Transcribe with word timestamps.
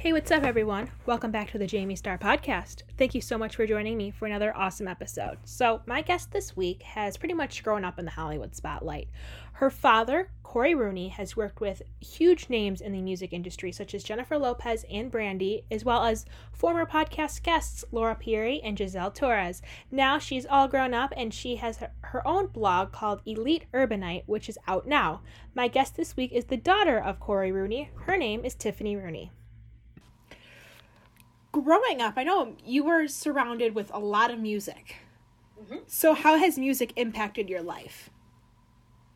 Hey, 0.00 0.12
what's 0.12 0.30
up, 0.30 0.44
everyone? 0.44 0.92
Welcome 1.06 1.32
back 1.32 1.50
to 1.50 1.58
the 1.58 1.66
Jayme 1.66 1.98
Starr 1.98 2.18
Podcast. 2.18 2.82
Thank 2.96 3.16
you 3.16 3.20
so 3.20 3.36
much 3.36 3.56
for 3.56 3.66
joining 3.66 3.96
me 3.96 4.12
for 4.12 4.26
another 4.26 4.56
awesome 4.56 4.86
episode. 4.86 5.38
So, 5.42 5.82
my 5.86 6.02
guest 6.02 6.30
this 6.30 6.56
week 6.56 6.84
has 6.84 7.16
pretty 7.16 7.34
much 7.34 7.64
grown 7.64 7.84
up 7.84 7.98
in 7.98 8.04
the 8.04 8.12
Hollywood 8.12 8.54
spotlight. 8.54 9.08
Her 9.54 9.70
father, 9.70 10.30
Cory 10.44 10.76
Rooney, 10.76 11.08
has 11.08 11.36
worked 11.36 11.60
with 11.60 11.82
huge 11.98 12.48
names 12.48 12.80
in 12.80 12.92
the 12.92 13.02
music 13.02 13.32
industry, 13.32 13.72
such 13.72 13.92
as 13.92 14.04
Jennifer 14.04 14.38
Lopez 14.38 14.84
and 14.88 15.10
Brandy, 15.10 15.64
as 15.68 15.84
well 15.84 16.04
as 16.04 16.26
former 16.52 16.86
podcast 16.86 17.42
guests 17.42 17.84
Laura 17.90 18.14
Pieri 18.14 18.60
and 18.62 18.78
Giselle 18.78 19.10
Torres. 19.10 19.62
Now 19.90 20.20
she's 20.20 20.46
all 20.46 20.68
grown 20.68 20.94
up 20.94 21.12
and 21.16 21.34
she 21.34 21.56
has 21.56 21.80
her 22.02 22.24
own 22.24 22.46
blog 22.46 22.92
called 22.92 23.20
Elite 23.26 23.64
Urbanite, 23.74 24.22
which 24.26 24.48
is 24.48 24.58
out 24.68 24.86
now. 24.86 25.22
My 25.56 25.66
guest 25.66 25.96
this 25.96 26.16
week 26.16 26.30
is 26.30 26.44
the 26.44 26.56
daughter 26.56 27.00
of 27.00 27.18
Cory 27.18 27.50
Rooney. 27.50 27.90
Her 28.02 28.16
name 28.16 28.44
is 28.44 28.54
Tiffani 28.54 28.94
Rooney 28.94 29.32
growing 31.62 32.00
up, 32.00 32.14
I 32.16 32.24
know 32.24 32.56
you 32.64 32.84
were 32.84 33.08
surrounded 33.08 33.74
with 33.74 33.90
a 33.92 33.98
lot 33.98 34.30
of 34.30 34.38
music. 34.38 34.96
Mhm. 35.60 35.82
So, 35.86 36.14
how 36.14 36.36
has 36.38 36.58
music 36.58 36.92
impacted 36.96 37.48
your 37.48 37.62
life? 37.62 38.10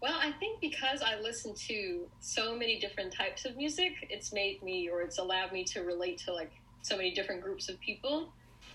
Well, 0.00 0.18
I 0.20 0.32
think 0.32 0.60
because 0.60 1.00
I 1.00 1.20
listen 1.20 1.54
to 1.54 2.10
so 2.18 2.56
many 2.56 2.80
different 2.80 3.12
types 3.12 3.44
of 3.44 3.56
music, 3.56 3.92
it's 4.10 4.32
made 4.32 4.60
me 4.62 4.88
or 4.88 5.02
it's 5.02 5.18
allowed 5.18 5.52
me 5.52 5.62
to 5.64 5.82
relate 5.82 6.18
to 6.26 6.32
like 6.32 6.50
so 6.82 6.96
many 6.96 7.12
different 7.12 7.40
groups 7.40 7.68
of 7.68 7.78
people. 7.78 8.32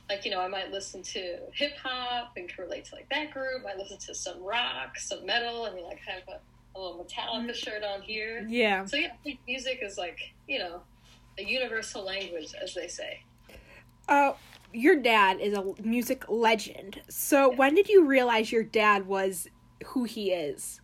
Like, 0.10 0.24
you 0.24 0.32
know, 0.32 0.40
I 0.40 0.48
might 0.48 0.72
listen 0.72 1.04
to 1.04 1.40
hip 1.54 1.74
hop 1.84 2.32
and 2.38 2.48
can 2.48 2.64
relate 2.64 2.86
to 2.86 2.96
like 2.96 3.10
that 3.10 3.32
group. 3.32 3.66
I 3.66 3.76
listen 3.78 3.98
to 3.98 4.16
some 4.16 4.42
rock, 4.42 4.98
some 4.98 5.26
metal. 5.26 5.66
I 5.66 5.74
mean, 5.74 5.84
like, 5.84 6.00
I 6.08 6.12
have 6.12 6.28
a, 6.30 6.78
a 6.78 6.80
little 6.80 7.04
Metallica 7.06 7.54
shirt 7.54 7.84
on 7.84 8.02
here. 8.02 8.46
Yeah. 8.48 8.86
So, 8.86 8.96
yeah, 8.96 9.08
I 9.08 9.18
think 9.24 9.40
music 9.46 9.80
is 9.82 9.98
like, 9.98 10.18
you 10.48 10.60
know, 10.60 10.82
a 11.38 11.44
universal 11.44 12.06
language, 12.06 12.54
as 12.62 12.74
they 12.74 12.88
say. 12.88 13.20
Uh, 14.08 14.34
your 14.74 14.96
dad 14.96 15.40
is 15.40 15.54
a 15.58 15.74
music 15.82 16.26
legend. 16.30 17.02
So, 17.10 17.50
when 17.50 17.76
did 17.76 17.90
you 17.90 18.06
realize 18.06 18.52
your 18.52 18.64
dad 18.64 19.08
was 19.08 19.48
who 19.88 20.04
he 20.04 20.32
is? 20.32 20.82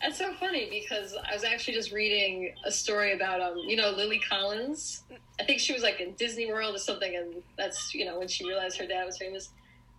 That's 0.00 0.18
so 0.18 0.32
funny 0.34 0.68
because 0.70 1.14
I 1.14 1.34
was 1.34 1.44
actually 1.44 1.74
just 1.74 1.92
reading 1.92 2.54
a 2.64 2.70
story 2.70 3.12
about 3.12 3.40
um, 3.40 3.58
you 3.58 3.76
know, 3.76 3.90
Lily 3.90 4.20
Collins. 4.20 5.04
I 5.40 5.44
think 5.44 5.60
she 5.60 5.72
was 5.72 5.82
like 5.82 6.00
in 6.00 6.12
Disney 6.12 6.46
World 6.52 6.74
or 6.74 6.78
something, 6.78 7.16
and 7.16 7.42
that's 7.56 7.94
you 7.94 8.04
know 8.04 8.18
when 8.18 8.28
she 8.28 8.46
realized 8.46 8.78
her 8.78 8.86
dad 8.86 9.04
was 9.04 9.18
famous. 9.18 9.50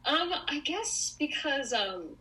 Um, 0.06 0.32
I 0.48 0.62
guess 0.64 1.16
because 1.20 1.74
um, 1.74 2.16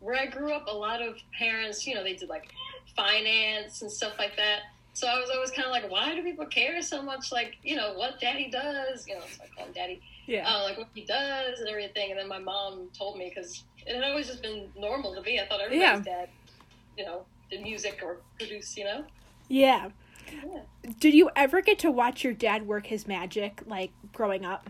where 0.00 0.16
I 0.16 0.26
grew 0.26 0.52
up, 0.52 0.66
a 0.66 0.74
lot 0.74 1.00
of 1.00 1.16
parents, 1.38 1.86
you 1.86 1.94
know, 1.94 2.02
they 2.02 2.14
did 2.14 2.28
like 2.28 2.48
finance 2.96 3.82
and 3.82 3.90
stuff 3.90 4.14
like 4.18 4.36
that. 4.36 4.60
So 4.94 5.06
I 5.08 5.18
was 5.18 5.30
always 5.34 5.50
kind 5.50 5.64
of 5.66 5.72
like, 5.72 5.90
why 5.90 6.14
do 6.14 6.22
people 6.22 6.46
care 6.46 6.80
so 6.82 7.02
much? 7.02 7.32
Like, 7.32 7.56
you 7.62 7.76
know, 7.76 7.94
what 7.94 8.20
daddy 8.20 8.50
does, 8.50 9.06
you 9.08 9.14
know, 9.14 9.22
so 9.26 9.42
I 9.44 9.56
call 9.56 9.66
him 9.66 9.72
daddy 9.72 10.00
Yeah. 10.26 10.46
uh, 10.48 10.62
like 10.64 10.76
what 10.76 10.88
he 10.94 11.04
does 11.04 11.60
and 11.60 11.68
everything. 11.68 12.10
And 12.10 12.20
then 12.20 12.28
my 12.28 12.38
mom 12.38 12.88
told 12.96 13.16
me 13.18 13.32
because 13.34 13.64
it 13.86 13.94
had 13.94 14.04
always 14.04 14.26
just 14.26 14.42
been 14.42 14.68
normal 14.76 15.14
to 15.14 15.22
me. 15.22 15.40
I 15.40 15.46
thought 15.46 15.60
everybody's 15.60 16.06
Yeah. 16.06 16.20
dad, 16.20 16.28
you 16.98 17.04
know, 17.06 17.24
did 17.50 17.62
music 17.62 18.00
or 18.04 18.18
produced, 18.38 18.76
you 18.76 18.84
know. 18.84 19.04
yeah. 19.48 19.88
Yeah. 20.30 20.60
Did 21.00 21.14
you 21.14 21.30
ever 21.36 21.60
get 21.62 21.78
to 21.80 21.90
watch 21.90 22.22
your 22.24 22.32
dad 22.32 22.66
work 22.66 22.86
his 22.86 23.06
magic, 23.08 23.62
like 23.66 23.90
growing 24.12 24.44
up? 24.44 24.68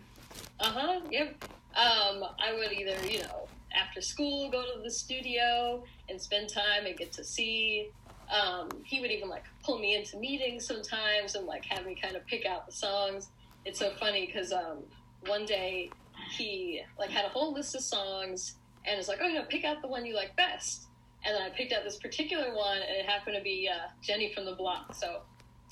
Uh 0.58 0.64
huh. 0.70 1.00
Yep. 1.10 1.44
Um, 1.74 2.24
I 2.38 2.52
would 2.54 2.72
either, 2.72 2.96
you 3.06 3.20
know, 3.20 3.48
after 3.74 4.00
school 4.00 4.50
go 4.50 4.62
to 4.62 4.82
the 4.82 4.90
studio 4.90 5.84
and 6.08 6.20
spend 6.20 6.48
time 6.48 6.86
and 6.86 6.96
get 6.96 7.12
to 7.12 7.24
see. 7.24 7.90
Um, 8.30 8.68
he 8.84 9.00
would 9.00 9.10
even 9.10 9.28
like 9.28 9.44
pull 9.64 9.78
me 9.78 9.94
into 9.94 10.16
meetings 10.16 10.66
sometimes 10.66 11.34
and 11.34 11.46
like 11.46 11.64
have 11.66 11.84
me 11.84 11.94
kind 12.00 12.16
of 12.16 12.26
pick 12.26 12.46
out 12.46 12.66
the 12.66 12.72
songs. 12.72 13.28
It's 13.64 13.78
so 13.78 13.92
funny 13.98 14.26
because 14.26 14.52
um, 14.52 14.78
one 15.26 15.44
day 15.44 15.90
he 16.30 16.82
like 16.98 17.10
had 17.10 17.24
a 17.24 17.28
whole 17.28 17.52
list 17.52 17.74
of 17.74 17.82
songs 17.82 18.56
and 18.86 18.96
was 18.98 19.08
like, 19.08 19.18
"Oh, 19.22 19.26
you 19.26 19.34
know, 19.34 19.44
pick 19.48 19.64
out 19.64 19.82
the 19.82 19.88
one 19.88 20.04
you 20.04 20.14
like 20.14 20.34
best." 20.36 20.86
And 21.24 21.34
then 21.36 21.42
I 21.42 21.50
picked 21.50 21.72
out 21.72 21.84
this 21.84 21.96
particular 21.96 22.54
one, 22.54 22.78
and 22.78 22.96
it 22.96 23.06
happened 23.06 23.36
to 23.36 23.42
be 23.42 23.68
uh, 23.72 23.88
Jenny 24.02 24.32
from 24.34 24.44
the 24.44 24.54
Block. 24.56 24.94
So 24.94 25.20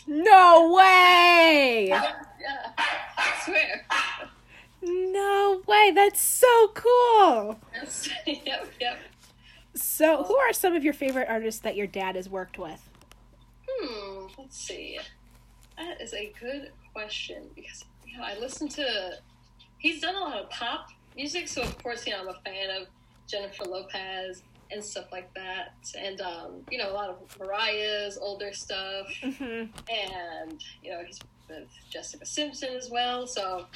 No 0.06 0.72
way! 0.72 1.86
yeah, 1.88 2.12
yeah, 2.40 2.72
I 3.18 3.32
swear. 3.44 3.84
No 4.82 5.62
way! 5.66 5.92
That's 5.94 6.20
so 6.20 6.68
cool! 6.74 7.58
That's, 7.74 8.08
yep, 8.26 8.70
yep. 8.80 8.98
So, 9.74 10.24
who 10.24 10.36
are 10.36 10.52
some 10.52 10.74
of 10.74 10.82
your 10.84 10.92
favorite 10.92 11.28
artists 11.28 11.60
that 11.60 11.76
your 11.76 11.86
dad 11.86 12.16
has 12.16 12.28
worked 12.28 12.58
with? 12.58 12.88
Hmm, 13.68 14.26
let's 14.38 14.56
see. 14.56 14.98
That 15.78 16.00
is 16.00 16.12
a 16.12 16.32
good 16.40 16.70
question 16.92 17.44
because 17.54 17.84
you 18.06 18.18
know 18.18 18.24
I 18.24 18.36
listen 18.38 18.68
to. 18.68 19.12
He's 19.78 20.00
done 20.00 20.14
a 20.16 20.20
lot 20.20 20.36
of 20.42 20.50
pop 20.50 20.88
music, 21.16 21.48
so 21.48 21.62
of 21.62 21.80
course 21.82 22.06
you 22.06 22.12
know 22.12 22.20
I'm 22.20 22.28
a 22.28 22.34
fan 22.44 22.70
of 22.82 22.88
Jennifer 23.28 23.64
Lopez 23.64 24.42
and 24.72 24.84
stuff 24.84 25.06
like 25.10 25.32
that, 25.34 25.74
and 25.98 26.20
um, 26.20 26.52
you 26.70 26.78
know 26.78 26.90
a 26.90 26.94
lot 26.94 27.08
of 27.08 27.16
Mariah's 27.38 28.18
older 28.18 28.52
stuff, 28.52 29.06
Mm-hmm. 29.22 29.70
and 29.90 30.64
you 30.82 30.90
know 30.90 31.02
he's 31.06 31.18
with 31.48 31.68
Jessica 31.90 32.26
Simpson 32.26 32.70
as 32.76 32.90
well. 32.90 33.26
So 33.26 33.66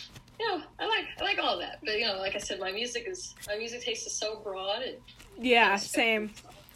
you 0.40 0.48
know 0.48 0.62
I 0.78 0.86
like 0.86 1.04
I 1.20 1.24
like 1.24 1.38
all 1.38 1.58
that, 1.58 1.78
but 1.84 1.98
you 1.98 2.06
know 2.06 2.18
like 2.18 2.34
I 2.34 2.38
said, 2.38 2.60
my 2.60 2.72
music 2.72 3.04
is 3.08 3.34
my 3.48 3.56
music 3.56 3.82
taste 3.82 4.06
is 4.06 4.18
so 4.18 4.40
broad. 4.42 4.82
It 4.82 5.02
Yeah, 5.40 5.76
same. 5.76 6.30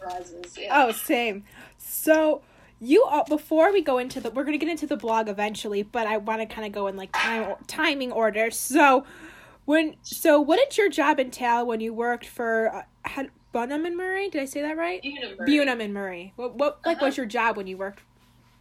rises. 0.04 0.56
Yeah. 0.58 0.86
Oh, 0.88 0.92
same. 0.92 1.44
So 1.78 2.42
you 2.80 3.04
uh, 3.04 3.24
before 3.24 3.72
we 3.72 3.82
go 3.82 3.98
into 3.98 4.20
the 4.20 4.30
we're 4.30 4.44
gonna 4.44 4.58
get 4.58 4.68
into 4.68 4.86
the 4.86 4.96
blog 4.96 5.28
eventually, 5.28 5.82
but 5.82 6.06
I 6.06 6.18
want 6.18 6.40
to 6.40 6.46
kind 6.46 6.66
of 6.66 6.72
go 6.72 6.86
in 6.86 6.96
like 6.96 7.12
time 7.12 7.54
timing 7.66 8.12
order. 8.12 8.50
So 8.50 9.04
when 9.64 9.96
so 10.02 10.40
what 10.40 10.58
did 10.58 10.78
your 10.78 10.88
job 10.88 11.18
entail 11.20 11.66
when 11.66 11.80
you 11.80 11.92
worked 11.92 12.26
for 12.26 12.74
uh, 12.74 12.82
had 13.04 13.30
Bunim 13.54 13.86
and 13.86 13.96
Murray? 13.96 14.28
Did 14.30 14.42
I 14.42 14.44
say 14.44 14.62
that 14.62 14.76
right? 14.76 15.02
Bunim 15.40 15.82
and 15.82 15.92
Murray. 15.94 16.32
What 16.36 16.54
what 16.56 16.78
like 16.86 16.96
Uh-huh. 16.98 17.06
was 17.06 17.16
your 17.16 17.26
job 17.26 17.56
when 17.56 17.66
you 17.66 17.76
worked 17.76 18.02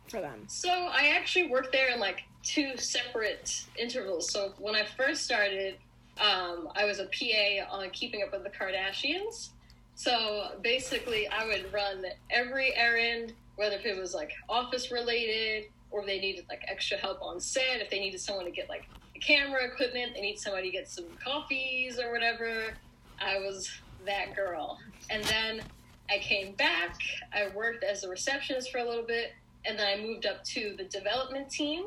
for 0.09 0.22
them? 0.22 0.46
So 0.47 0.69
I 0.69 1.13
actually 1.18 1.47
worked 1.50 1.72
there 1.72 1.90
in 1.94 2.00
like 2.00 2.24
two 2.44 2.78
separate 2.78 3.66
intervals. 3.78 4.31
So 4.31 4.53
when 4.59 4.75
I 4.75 4.86
first 4.98 5.24
started, 5.24 5.75
um, 6.20 6.70
I 6.75 6.86
was 6.86 7.00
a 7.00 7.06
PA 7.06 7.75
on 7.75 7.90
Keeping 7.92 8.24
Up 8.24 8.31
with 8.31 8.44
the 8.44 8.50
Kardashians. 8.50 9.50
So 9.96 10.52
basically, 10.62 11.28
I 11.28 11.46
would 11.46 11.72
run 11.74 12.06
every 12.30 12.75
errand, 12.75 13.34
whether 13.56 13.75
if 13.75 13.86
it 13.86 14.00
was 14.00 14.14
like 14.14 14.31
office 14.48 14.92
related 14.92 15.66
or 15.90 16.02
if 16.02 16.06
they 16.06 16.20
needed 16.20 16.46
like 16.50 16.64
extra 16.68 16.98
help 16.98 17.22
on 17.22 17.40
set, 17.40 17.81
if 17.81 17.90
they 17.90 18.00
needed 18.00 18.20
someone 18.20 18.46
to 18.46 18.52
get 18.52 18.69
like 18.69 18.88
camera 19.22 19.66
equipment, 19.66 20.14
they 20.14 20.22
need 20.22 20.38
somebody 20.38 20.69
to 20.69 20.78
get 20.78 20.90
some 20.90 21.06
coffees 21.24 22.00
or 22.00 22.12
whatever. 22.12 22.74
I 23.19 23.40
was 23.40 23.69
that 24.06 24.36
girl. 24.36 24.80
And 25.09 25.24
then 25.25 25.62
I 26.09 26.19
came 26.19 26.54
back. 26.54 26.96
I 27.34 27.50
worked 27.56 27.84
as 27.84 28.04
a 28.04 28.09
receptionist 28.09 28.72
for 28.72 28.80
a 28.80 28.88
little 28.88 29.06
bit, 29.06 29.34
and 29.66 29.78
then 29.78 29.88
I 29.88 30.02
moved 30.02 30.25
up 30.25 30.44
to 30.46 30.75
the 30.78 30.86
development 30.86 31.50
team, 31.50 31.86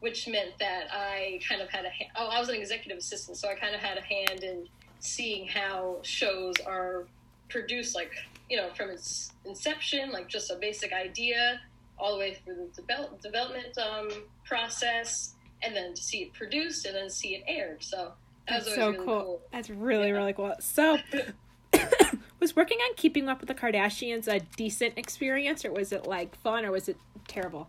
which 0.00 0.28
meant 0.28 0.58
that 0.58 0.88
I 0.92 1.40
kind 1.48 1.60
of 1.62 1.70
had 1.70 1.84
a 1.84 1.90
ha- 1.90 2.10
oh 2.16 2.28
I 2.28 2.38
was 2.40 2.48
an 2.48 2.56
executive 2.56 2.98
assistant, 2.98 3.36
so 3.36 3.48
I 3.48 3.54
kind 3.54 3.74
of 3.74 3.80
had 3.80 3.98
a 3.98 4.02
hand 4.02 4.42
in 4.42 4.68
seeing 5.00 5.46
how 5.46 5.98
shows 6.02 6.54
are 6.66 7.04
produced, 7.48 7.94
like 7.94 8.12
you 8.50 8.56
know 8.56 8.70
from 8.74 8.90
its 8.90 9.32
inception, 9.44 10.10
like 10.12 10.28
just 10.28 10.50
a 10.50 10.56
basic 10.56 10.92
idea, 10.92 11.60
all 11.98 12.12
the 12.12 12.18
way 12.18 12.34
through 12.34 12.54
the 12.56 12.82
develop- 12.82 13.20
development 13.22 13.76
um, 13.78 14.08
process, 14.44 15.34
and 15.62 15.74
then 15.74 15.94
to 15.94 16.02
see 16.02 16.18
it 16.22 16.32
produced 16.34 16.86
and 16.86 16.94
then 16.94 17.08
see 17.10 17.34
it 17.36 17.42
aired. 17.48 17.82
So 17.82 18.12
that 18.48 18.64
That's 18.64 18.74
so 18.74 18.90
really 18.90 18.96
cool. 19.04 19.22
cool. 19.22 19.42
That's 19.52 19.70
really 19.70 20.08
Yeah. 20.08 20.12
really 20.14 20.32
cool. 20.32 20.54
So 20.60 20.98
was 22.40 22.54
working 22.54 22.78
on 22.78 22.94
Keeping 22.96 23.28
Up 23.28 23.40
with 23.40 23.48
the 23.48 23.54
Kardashians 23.54 24.28
a 24.28 24.40
decent 24.56 24.94
experience, 24.98 25.64
or 25.64 25.72
was 25.72 25.90
it 25.92 26.06
like 26.06 26.36
fun, 26.36 26.64
or 26.64 26.70
was 26.72 26.88
it 26.88 26.96
terrible? 27.28 27.68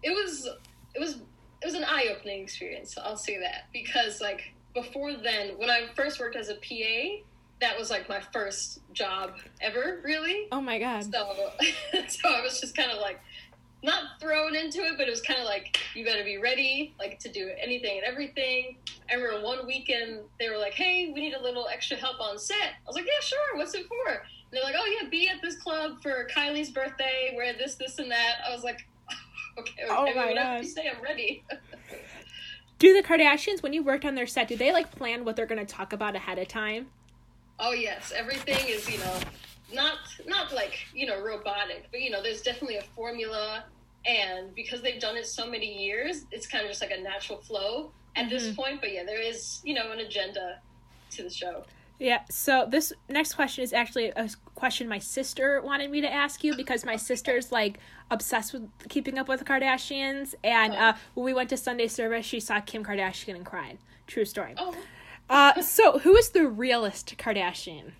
it 0.00 0.10
was 0.10 0.46
it 0.94 1.00
was 1.00 1.18
it 1.60 1.64
was 1.64 1.74
an 1.74 1.84
eye-opening 1.84 2.42
experience 2.42 2.96
i'll 3.04 3.16
say 3.16 3.38
that. 3.38 3.66
Because 3.72 4.20
like 4.20 4.52
before 4.74 5.14
then 5.14 5.58
when 5.58 5.70
i 5.70 5.86
first 5.94 6.20
worked 6.20 6.36
as 6.36 6.48
a 6.48 6.54
pa 6.54 7.24
that 7.60 7.76
was 7.76 7.90
like 7.90 8.08
my 8.08 8.20
first 8.32 8.80
job 8.92 9.32
ever 9.60 10.00
really. 10.04 10.46
Oh 10.52 10.60
my 10.60 10.78
god. 10.78 11.04
so 11.04 11.50
so 12.08 12.28
i 12.28 12.40
was 12.40 12.60
just 12.60 12.76
kind 12.76 12.90
of 12.90 13.00
like 13.00 13.20
not 13.82 14.20
thrown 14.20 14.56
into 14.56 14.80
it 14.80 14.94
but 14.96 15.06
it 15.06 15.10
was 15.10 15.20
kind 15.20 15.38
of 15.38 15.46
like 15.46 15.78
you 15.94 16.04
better 16.04 16.24
be 16.24 16.36
ready 16.36 16.94
like 16.98 17.18
to 17.20 17.28
do 17.30 17.50
anything 17.60 17.98
and 17.98 18.06
everything. 18.06 18.76
I 19.10 19.14
remember 19.14 19.44
one 19.44 19.66
weekend 19.66 20.20
they 20.38 20.50
were 20.50 20.58
like 20.58 20.74
hey 20.74 21.10
we 21.14 21.20
need 21.20 21.34
a 21.34 21.42
little 21.42 21.66
extra 21.72 21.96
help 21.96 22.20
on 22.20 22.38
set. 22.38 22.56
I 22.56 22.86
was 22.86 22.96
like 22.96 23.06
yeah 23.06 23.20
sure 23.20 23.56
what's 23.56 23.74
it 23.74 23.86
for? 23.86 24.12
And 24.12 24.20
they're 24.52 24.62
like 24.62 24.76
oh 24.78 24.98
yeah 25.00 25.08
be 25.08 25.28
at 25.28 25.40
this 25.42 25.56
club 25.56 26.02
for 26.02 26.28
kylie's 26.34 26.70
birthday 26.70 27.32
wear 27.36 27.52
this 27.54 27.74
this 27.76 27.98
and 27.98 28.10
that. 28.10 28.36
I 28.46 28.52
was 28.54 28.64
like 28.64 28.86
okay, 29.58 29.82
okay 29.84 29.90
Oh 29.90 30.14
my 30.14 30.34
God. 30.34 30.62
you 30.64 30.68
say 30.68 30.88
i'm 30.88 31.02
ready 31.02 31.44
Do 32.78 32.94
the 32.94 33.02
Kardashians, 33.02 33.60
when 33.62 33.72
you 33.72 33.82
worked 33.82 34.04
on 34.04 34.14
their 34.14 34.26
set, 34.28 34.46
do 34.46 34.56
they 34.56 34.72
like 34.72 34.92
plan 34.92 35.24
what 35.24 35.34
they're 35.34 35.46
going 35.46 35.64
to 35.64 35.74
talk 35.74 35.92
about 35.92 36.14
ahead 36.14 36.38
of 36.38 36.46
time? 36.46 36.86
Oh 37.58 37.72
yes, 37.72 38.12
everything 38.14 38.68
is 38.68 38.88
you 38.88 38.98
know 39.00 39.18
not 39.74 39.98
not 40.26 40.52
like 40.54 40.78
you 40.94 41.04
know 41.06 41.20
robotic, 41.20 41.88
but 41.90 42.00
you 42.00 42.10
know 42.10 42.22
there's 42.22 42.40
definitely 42.42 42.76
a 42.76 42.82
formula 42.94 43.64
and 44.06 44.54
because 44.54 44.80
they've 44.80 45.00
done 45.00 45.16
it 45.16 45.26
so 45.26 45.44
many 45.50 45.84
years, 45.84 46.24
it's 46.30 46.46
kind 46.46 46.62
of 46.64 46.70
just 46.70 46.80
like 46.80 46.92
a 46.92 47.00
natural 47.02 47.38
flow 47.40 47.90
at 48.14 48.30
this 48.30 48.44
Mhm. 48.50 48.56
point. 48.56 48.80
But 48.80 48.92
yeah, 48.92 49.02
there 49.04 49.20
is 49.20 49.60
you 49.64 49.74
know 49.74 49.90
an 49.90 49.98
agenda 49.98 50.60
to 51.10 51.22
the 51.24 51.30
show. 51.30 51.64
Yeah, 51.98 52.20
so 52.30 52.66
this 52.70 52.92
next 53.08 53.34
question 53.34 53.64
is 53.64 53.72
actually 53.72 54.10
a 54.10 54.28
question 54.54 54.88
my 54.88 55.00
sister 55.00 55.60
wanted 55.62 55.90
me 55.90 56.00
to 56.00 56.12
ask 56.12 56.44
you 56.44 56.54
because 56.56 56.84
my 56.84 56.94
sister's 56.94 57.50
like 57.50 57.78
obsessed 58.10 58.52
with 58.52 58.68
keeping 58.88 59.18
up 59.18 59.28
with 59.28 59.40
the 59.40 59.44
Kardashians. 59.44 60.34
And 60.44 60.72
Oh. 60.74 60.76
uh, 60.76 60.96
when 61.14 61.24
we 61.24 61.34
went 61.34 61.50
to 61.50 61.56
Sunday 61.56 61.88
service, 61.88 62.24
she 62.24 62.38
saw 62.38 62.60
Kim 62.60 62.84
Kardashian 62.84 63.34
and 63.34 63.44
cried. 63.44 63.78
True 64.06 64.24
story. 64.24 64.54
Oh, 64.56 64.74
Uh, 65.28 65.60
so, 65.60 65.98
who 65.98 66.16
is 66.16 66.30
the 66.30 66.46
realest 66.46 67.16
Kardashian? 67.18 67.92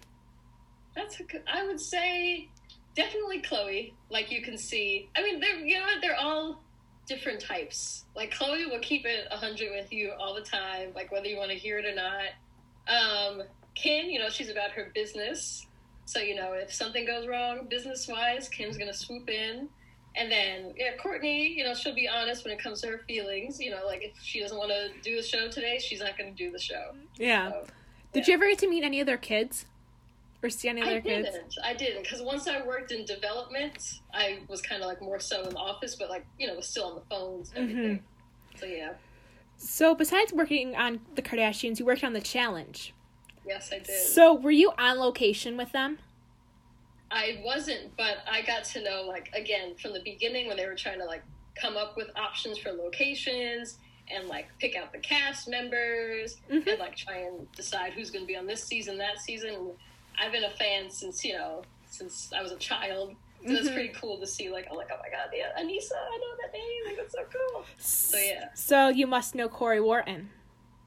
that's 0.94 1.20
a 1.20 1.22
good. 1.24 1.42
I 1.46 1.64
would 1.64 1.78
say 1.80 2.48
definitely 2.96 3.40
Khloé. 3.42 3.92
Like 4.10 4.32
you 4.32 4.42
can 4.42 4.56
see, 4.58 5.08
I 5.16 5.22
mean, 5.22 5.38
they're 5.40 5.58
you 5.58 5.78
know 5.78 5.84
what, 5.86 6.00
they're 6.00 6.16
all 6.18 6.62
different 7.06 7.40
types. 7.40 8.04
Like 8.16 8.32
Khloé 8.32 8.68
will 8.70 8.80
keep 8.80 9.04
it 9.06 9.26
hundred 9.32 9.70
with 9.72 9.92
you 9.92 10.12
all 10.18 10.34
the 10.34 10.40
time, 10.40 10.92
like 10.94 11.10
whether 11.12 11.26
you 11.26 11.36
want 11.36 11.50
to 11.50 11.56
hear 11.56 11.78
it 11.78 11.84
or 11.84 11.94
not. 11.94 12.30
Um, 12.88 13.42
Kim, 13.78 14.10
you 14.10 14.18
know, 14.18 14.28
she's 14.28 14.50
about 14.50 14.72
her 14.72 14.90
business. 14.94 15.66
So, 16.04 16.18
you 16.18 16.34
know, 16.34 16.52
if 16.52 16.72
something 16.72 17.06
goes 17.06 17.28
wrong 17.28 17.66
business 17.68 18.08
wise, 18.08 18.48
Kim's 18.48 18.76
going 18.76 18.90
to 18.90 18.96
swoop 18.96 19.30
in. 19.30 19.68
And 20.16 20.32
then, 20.32 20.74
yeah, 20.76 20.96
Kourtney, 20.98 21.54
you 21.54 21.62
know, 21.62 21.74
she'll 21.74 21.94
be 21.94 22.08
honest 22.08 22.44
when 22.44 22.52
it 22.52 22.60
comes 22.60 22.80
to 22.80 22.88
her 22.88 22.98
feelings. 23.06 23.60
You 23.60 23.70
know, 23.70 23.86
like 23.86 24.02
if 24.02 24.20
she 24.20 24.40
doesn't 24.40 24.56
want 24.56 24.70
to 24.70 24.88
do 25.02 25.16
the 25.16 25.22
show 25.22 25.48
today, 25.48 25.78
she's 25.78 26.00
not 26.00 26.18
going 26.18 26.34
to 26.34 26.36
do 26.36 26.50
the 26.50 26.58
show. 26.58 26.92
Mm-hmm. 26.92 27.22
Yeah. 27.22 27.50
So, 27.50 27.66
Did 28.12 28.26
you 28.26 28.34
ever 28.34 28.48
get 28.48 28.58
to 28.60 28.68
meet 28.68 28.82
any 28.82 29.00
of 29.00 29.06
their 29.06 29.18
kids? 29.18 29.66
Or 30.42 30.50
see 30.50 30.68
any 30.68 30.80
of 30.80 30.88
I 30.88 30.90
their 30.90 31.00
kids? 31.00 31.28
didn't. 31.30 31.54
I 31.64 31.74
didn't. 31.74 32.02
Because 32.02 32.22
once 32.22 32.48
I 32.48 32.64
worked 32.64 32.90
in 32.90 33.04
development, 33.04 34.00
I 34.14 34.38
was 34.48 34.60
kind 34.60 34.82
of 34.82 34.88
like 34.88 35.00
more 35.02 35.20
so 35.20 35.42
in 35.42 35.50
the 35.50 35.56
office, 35.56 35.94
but 35.94 36.10
like, 36.10 36.24
you 36.38 36.46
know, 36.46 36.54
was 36.54 36.68
still 36.68 36.84
on 36.84 36.94
the 36.96 37.02
phones 37.10 37.52
and 37.54 37.70
everything. 37.70 37.96
Mm-hmm. 37.96 38.58
So, 38.58 38.66
yeah. 38.66 38.92
So, 39.56 39.94
besides 39.94 40.32
working 40.32 40.74
on 40.74 41.00
the 41.16 41.22
Kardashians, 41.22 41.78
you 41.78 41.84
worked 41.84 42.04
on 42.04 42.12
the 42.12 42.20
challenge. 42.20 42.94
Yes, 43.48 43.70
I 43.72 43.78
did. 43.78 43.88
So, 44.08 44.34
were 44.34 44.50
you 44.50 44.72
on 44.78 44.98
location 44.98 45.56
with 45.56 45.72
them? 45.72 45.98
I 47.10 47.40
wasn't, 47.42 47.96
but 47.96 48.18
I 48.30 48.42
got 48.42 48.64
to 48.64 48.82
know, 48.82 49.04
like, 49.08 49.30
again, 49.34 49.74
from 49.80 49.94
the 49.94 50.00
beginning 50.04 50.46
when 50.46 50.56
they 50.58 50.66
were 50.66 50.74
trying 50.74 50.98
to, 50.98 51.06
like, 51.06 51.22
come 51.54 51.76
up 51.76 51.96
with 51.96 52.08
options 52.16 52.58
for 52.58 52.70
locations 52.70 53.78
and, 54.10 54.28
like, 54.28 54.46
pick 54.58 54.76
out 54.76 54.92
the 54.92 54.98
cast 54.98 55.48
members 55.48 56.36
Mhm. 56.50 56.66
and, 56.66 56.78
like, 56.78 56.94
try 56.96 57.18
and 57.18 57.50
decide 57.52 57.94
who's 57.94 58.10
going 58.10 58.24
to 58.24 58.26
be 58.26 58.36
on 58.36 58.46
this 58.46 58.62
season, 58.62 58.98
that 58.98 59.18
season. 59.20 59.54
And 59.54 59.70
I've 60.18 60.32
been 60.32 60.44
a 60.44 60.50
fan 60.50 60.90
since, 60.90 61.24
you 61.24 61.32
know, 61.32 61.62
since 61.88 62.30
I 62.34 62.42
was 62.42 62.52
a 62.52 62.58
child. 62.58 63.16
So 63.46 63.52
it's 63.54 63.68
Mhm. 63.68 63.74
pretty 63.74 63.88
cool 63.90 64.18
to 64.18 64.26
see, 64.26 64.50
like, 64.50 64.66
I'm 64.68 64.76
like, 64.76 64.88
oh 64.92 64.98
my 65.00 65.08
god, 65.08 65.30
yeah, 65.32 65.52
Aneesa, 65.58 65.92
I 65.94 66.18
know 66.18 66.36
that 66.42 66.52
name. 66.52 66.84
Like, 66.86 66.96
that's 66.96 67.12
so 67.12 67.24
cool. 67.24 67.64
So, 67.78 68.18
yeah. 68.18 68.52
So, 68.54 68.88
you 68.88 69.06
must 69.06 69.34
know 69.36 69.48
Cory 69.48 69.80
Wharton. 69.80 70.30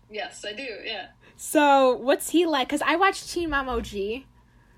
Yes, 0.10 0.44
I 0.44 0.52
do, 0.52 0.68
yeah. 0.84 1.07
So, 1.44 1.96
what's 1.96 2.30
he 2.30 2.46
like? 2.46 2.68
Because 2.68 2.84
I 2.86 2.98
watched 2.98 3.32
Teen 3.32 3.50
Mom 3.50 3.68
OG. 3.68 3.88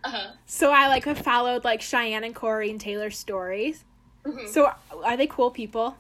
Uh 0.06 0.10
huh. 0.10 0.28
So, 0.46 0.72
I 0.72 0.88
like 0.88 1.04
have 1.04 1.20
followed 1.20 1.66
like 1.66 1.82
Cheyenne 1.82 2.24
and 2.24 2.34
Cory 2.34 2.70
and 2.70 2.80
Taylor's 2.80 3.20
stories. 3.20 3.84
hmm 4.26 4.48
So, 4.48 4.72
are 5.04 5.18
they 5.18 5.28
cool 5.28 5.52
people? 5.52 5.98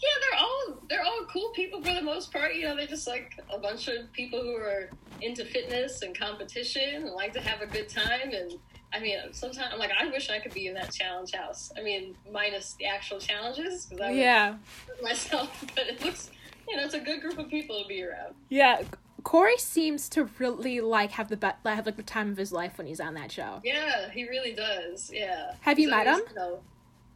Yeah, 0.00 0.08
they're 0.20 0.38
all 0.40 0.78
they're 0.88 1.02
all 1.04 1.26
cool 1.32 1.50
people 1.56 1.82
for 1.82 1.94
the 1.94 2.00
most 2.00 2.32
part. 2.32 2.54
You 2.54 2.68
know, 2.68 2.76
they're 2.76 2.86
just 2.86 3.08
like 3.08 3.32
a 3.52 3.58
bunch 3.58 3.88
of 3.88 4.12
people 4.12 4.40
who 4.40 4.54
are 4.54 4.88
into 5.20 5.44
fitness 5.44 6.02
and 6.02 6.16
competition 6.16 7.02
and 7.06 7.10
like 7.10 7.32
to 7.32 7.40
have 7.40 7.60
a 7.60 7.66
good 7.66 7.88
time. 7.88 8.30
And 8.32 8.52
I 8.94 9.00
mean, 9.00 9.18
sometimes 9.32 9.70
I'm 9.72 9.80
like, 9.80 9.90
I 10.00 10.06
wish 10.10 10.30
I 10.30 10.38
could 10.38 10.54
be 10.54 10.68
in 10.68 10.74
that 10.74 10.92
challenge 10.92 11.32
house. 11.34 11.72
I 11.76 11.82
mean, 11.82 12.14
minus 12.32 12.74
the 12.74 12.86
actual 12.86 13.18
challenges 13.18 13.86
because 13.86 14.00
I 14.00 14.12
Yeah. 14.12 14.54
myself. 15.02 15.50
But 15.74 15.88
it 15.88 16.04
looks, 16.04 16.30
you 16.68 16.76
know, 16.76 16.84
it's 16.84 16.94
a 16.94 17.00
good 17.00 17.20
group 17.20 17.38
of 17.38 17.48
people 17.48 17.82
to 17.82 17.88
be 17.88 18.04
around. 18.04 18.36
Yeah. 18.48 18.82
Cory 19.22 19.56
seems 19.58 20.08
to 20.10 20.24
really 20.38 20.80
like 20.80 21.12
have 21.12 21.28
the 21.28 21.36
be- 21.36 21.48
have 21.64 21.86
like 21.86 21.96
the 21.96 22.02
time 22.02 22.30
of 22.30 22.36
his 22.36 22.52
life 22.52 22.78
when 22.78 22.86
he's 22.86 23.00
on 23.00 23.14
that 23.14 23.30
show. 23.30 23.60
Yeah, 23.64 24.10
he 24.10 24.28
really 24.28 24.52
does. 24.54 25.10
Yeah. 25.12 25.52
Have 25.60 25.78
you 25.78 25.88
met 25.90 26.06
him? 26.06 26.20
Know, 26.34 26.60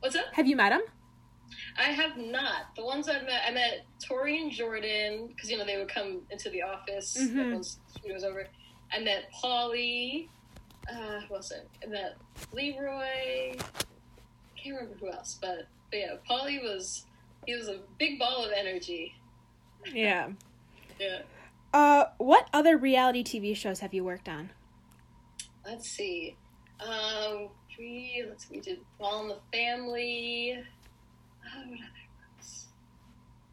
what's 0.01 0.17
up? 0.17 0.27
Have 0.33 0.47
you 0.47 0.57
met 0.57 0.73
him? 0.73 0.83
I 1.79 1.85
have 1.85 2.17
not. 2.17 2.75
The 2.77 2.85
ones 2.85 3.09
I've 3.09 3.25
met, 3.25 3.43
I 3.47 3.51
met 3.53 3.85
Tori 4.07 4.41
and 4.41 4.51
Jordan 4.51 5.29
because 5.29 5.51
you 5.51 5.59
know 5.59 5.65
they 5.65 5.77
would 5.77 5.89
come 5.89 6.23
into 6.31 6.51
the 6.51 6.63
office 6.63 7.17
Mhm. 7.21 7.53
once 7.55 7.79
school 7.95 8.13
was 8.15 8.25
over. 8.25 8.47
I 8.93 9.01
met 9.01 9.31
Paulie. 9.33 10.29
Uh, 10.91 11.21
who 11.29 11.35
else? 11.35 11.53
I 11.83 11.87
met 11.87 12.17
Leroy. 12.53 13.57
Can't 14.57 14.77
remember 14.81 14.97
who 15.01 15.11
else, 15.11 15.39
but, 15.41 15.67
but 15.91 15.97
yeah, 15.99 16.15
Paulie 16.29 16.63
was 16.63 17.05
he 17.47 17.55
was 17.57 17.69
a 17.69 17.81
big 17.99 18.19
ball 18.19 18.45
of 18.45 18.53
energy. 18.53 19.15
Yeah. 19.93 20.31
Yeah. 20.99 21.21
Uh, 21.77 22.07
what 22.17 22.49
other 22.55 22.79
reality 22.79 23.23
TV 23.23 23.55
shows 23.55 23.81
have 23.81 23.93
you 23.93 24.03
worked 24.03 24.31
on? 24.31 24.49
Let's 25.63 25.87
see. 25.87 26.35
Um, 26.81 27.51
we 27.79 28.25
let's 28.27 28.49
we 28.49 28.61
did 28.61 28.81
All 28.99 29.21
in 29.25 29.29
the 29.29 29.37
Family. 29.53 30.65
What 31.43 31.53
other 31.55 31.69
ones? 31.69 32.69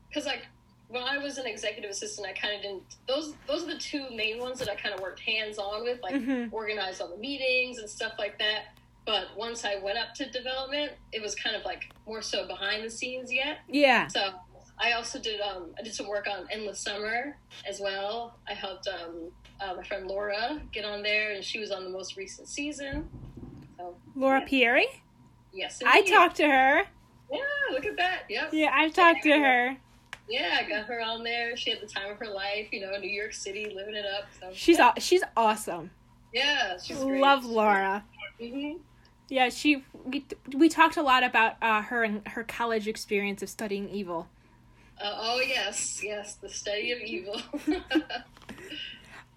Because 0.08 0.26
like 0.26 0.48
when 0.88 1.04
I 1.04 1.18
was 1.18 1.38
an 1.38 1.46
executive 1.46 1.92
assistant, 1.92 2.26
I 2.26 2.32
kind 2.32 2.56
of 2.56 2.62
didn't. 2.62 2.84
Those 3.10 3.36
those 3.46 3.64
are 3.64 3.74
the 3.74 3.78
two 3.78 4.06
main 4.16 4.40
ones 4.40 4.58
that 4.60 4.70
I 4.70 4.76
kind 4.76 4.96
of 4.96 5.02
worked 5.02 5.20
hands 5.20 5.58
on 5.58 5.84
with, 5.84 6.02
like 6.02 6.16
Mhm. 6.16 6.48
organized 6.54 7.02
all 7.02 7.10
the 7.10 7.18
meetings 7.18 7.80
and 7.80 7.90
stuff 7.90 8.14
like 8.18 8.40
that. 8.40 8.68
But 9.06 9.36
once 9.36 9.66
I 9.66 9.80
went 9.80 9.98
up 9.98 10.14
to 10.16 10.30
development, 10.30 10.94
it 11.12 11.22
was 11.22 11.36
kind 11.36 11.58
of 11.58 11.66
like 11.66 11.92
more 12.08 12.22
so 12.22 12.48
behind 12.48 12.86
the 12.86 12.90
scenes 12.90 13.34
yet. 13.34 13.58
Yeah. 13.68 14.08
So 14.08 14.34
I 14.80 14.94
also 14.94 15.20
did 15.20 15.40
um, 15.42 15.68
I 15.80 15.84
did 15.84 15.94
some 15.94 16.08
work 16.08 16.28
on 16.28 16.48
Endless 16.52 16.80
Summer 16.80 17.38
as 17.68 17.80
well. 17.80 18.38
I 18.48 18.54
helped 18.54 18.88
um, 18.88 19.32
uh, 19.62 19.76
my 19.76 19.84
friend 19.84 20.08
Laura 20.08 20.62
get 20.72 20.84
on 20.86 21.04
there, 21.04 21.32
and 21.34 21.44
she 21.44 21.60
was 21.60 21.72
on 21.72 21.84
the 21.84 21.90
most 21.90 22.18
recent 22.18 22.48
season. 22.48 23.08
So 23.78 23.96
Laura 24.16 24.42
Yeah. 24.42 24.48
Pieri? 24.48 24.86
yes, 25.54 25.82
I 25.86 26.02
talked 26.02 26.36
to 26.38 26.48
her. 26.50 26.84
Yeah, 27.32 27.40
look 27.72 27.86
at 27.86 27.98
that. 27.98 28.24
Yep. 28.30 28.50
Yeah, 28.54 28.72
I've 28.74 28.94
talked 28.94 29.24
to 29.24 29.32
her. 29.32 29.78
Yeah, 30.30 30.60
I 30.64 30.70
got 30.70 30.86
her 30.86 31.02
on 31.02 31.24
there. 31.24 31.56
She 31.58 31.70
had 31.70 31.82
the 31.82 31.88
time 31.88 32.12
of 32.12 32.18
her 32.18 32.28
life. 32.28 32.68
You 32.72 32.82
know, 32.82 32.94
in 32.94 33.02
New 33.02 33.10
York 33.10 33.34
City, 33.34 33.66
living 33.76 33.96
it 33.96 34.06
up. 34.06 34.26
So 34.40 34.50
She's 34.54 34.78
yeah, 34.78 34.88
aw- 34.90 35.00
she's 35.00 35.24
awesome. 35.38 35.92
yeah, 36.34 36.78
she's 36.82 36.98
great. 37.04 37.22
Love 37.22 37.46
Laura. 37.46 38.04
hmm 38.40 38.74
Yeah, 39.30 39.50
she 39.50 39.84
we, 40.06 40.26
we 40.56 40.70
talked 40.70 40.98
a 40.98 41.02
lot 41.04 41.24
about 41.24 41.56
uh, 41.62 41.82
her 41.84 42.04
and 42.04 42.28
her 42.30 42.44
college 42.44 42.88
experience 42.88 43.42
of 43.44 43.50
studying 43.50 43.90
evil. 43.90 44.28
Uh, 45.02 45.14
oh 45.18 45.42
yes, 45.42 46.02
yes, 46.04 46.36
the 46.36 46.50
study 46.50 46.92
of 46.92 47.00
evil. 47.00 47.42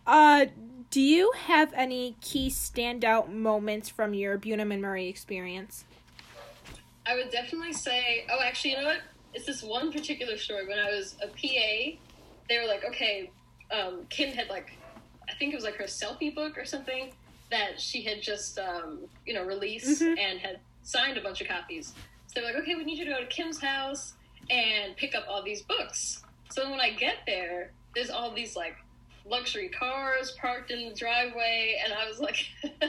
Uh, 0.06 0.46
do 0.90 1.00
you 1.00 1.32
have 1.36 1.72
any 1.74 2.16
key 2.20 2.48
standout 2.48 3.28
moments 3.28 3.88
from 3.88 4.14
your 4.14 4.38
Bunim 4.38 4.72
and 4.72 4.80
Murray 4.80 5.08
experience? 5.08 5.84
I 7.04 7.16
would 7.16 7.30
definitely 7.30 7.72
say, 7.72 8.24
oh, 8.30 8.38
actually, 8.42 8.70
you 8.72 8.76
know 8.78 8.84
what? 8.84 9.00
It's 9.34 9.46
this 9.46 9.62
one 9.62 9.92
particular 9.92 10.36
story. 10.38 10.66
When 10.66 10.78
I 10.78 10.90
was 10.90 11.16
a 11.22 11.26
PA, 11.26 11.98
they 12.48 12.58
were 12.60 12.66
like, 12.66 12.84
okay, 12.84 13.30
um, 13.70 14.06
Kim 14.08 14.32
had 14.32 14.48
like, 14.48 14.72
I 15.28 15.34
think 15.34 15.52
it 15.52 15.56
was 15.56 15.64
like 15.64 15.74
her 15.74 15.84
selfie 15.84 16.32
book 16.34 16.56
or 16.56 16.64
something 16.64 17.12
that 17.50 17.80
she 17.80 18.02
had 18.02 18.22
just, 18.22 18.58
um, 18.58 19.00
you 19.24 19.34
know, 19.34 19.44
released 19.44 20.02
Mhm. 20.02 20.18
and 20.18 20.38
had 20.38 20.60
signed 20.84 21.16
a 21.18 21.20
bunch 21.20 21.40
of 21.40 21.48
copies. 21.48 21.92
So 22.28 22.34
they 22.34 22.40
were 22.42 22.52
like, 22.52 22.62
okay, 22.62 22.74
we 22.76 22.84
need 22.84 22.98
you 22.98 23.04
to 23.06 23.10
go 23.10 23.20
to 23.20 23.26
Kim's 23.26 23.60
house 23.60 24.14
and 24.50 24.96
pick 24.96 25.14
up 25.14 25.24
all 25.28 25.42
these 25.42 25.62
books. 25.62 26.22
So 26.50 26.70
when 26.70 26.80
I 26.80 26.90
get 26.90 27.18
there, 27.26 27.72
there's 27.94 28.10
all 28.10 28.32
these 28.34 28.56
like 28.56 28.76
luxury 29.28 29.68
cars 29.68 30.36
parked 30.40 30.70
in 30.70 30.88
the 30.88 30.94
driveway, 30.94 31.80
and 31.82 31.92
I 31.92 32.08
was 32.08 32.20
like, 32.20 32.46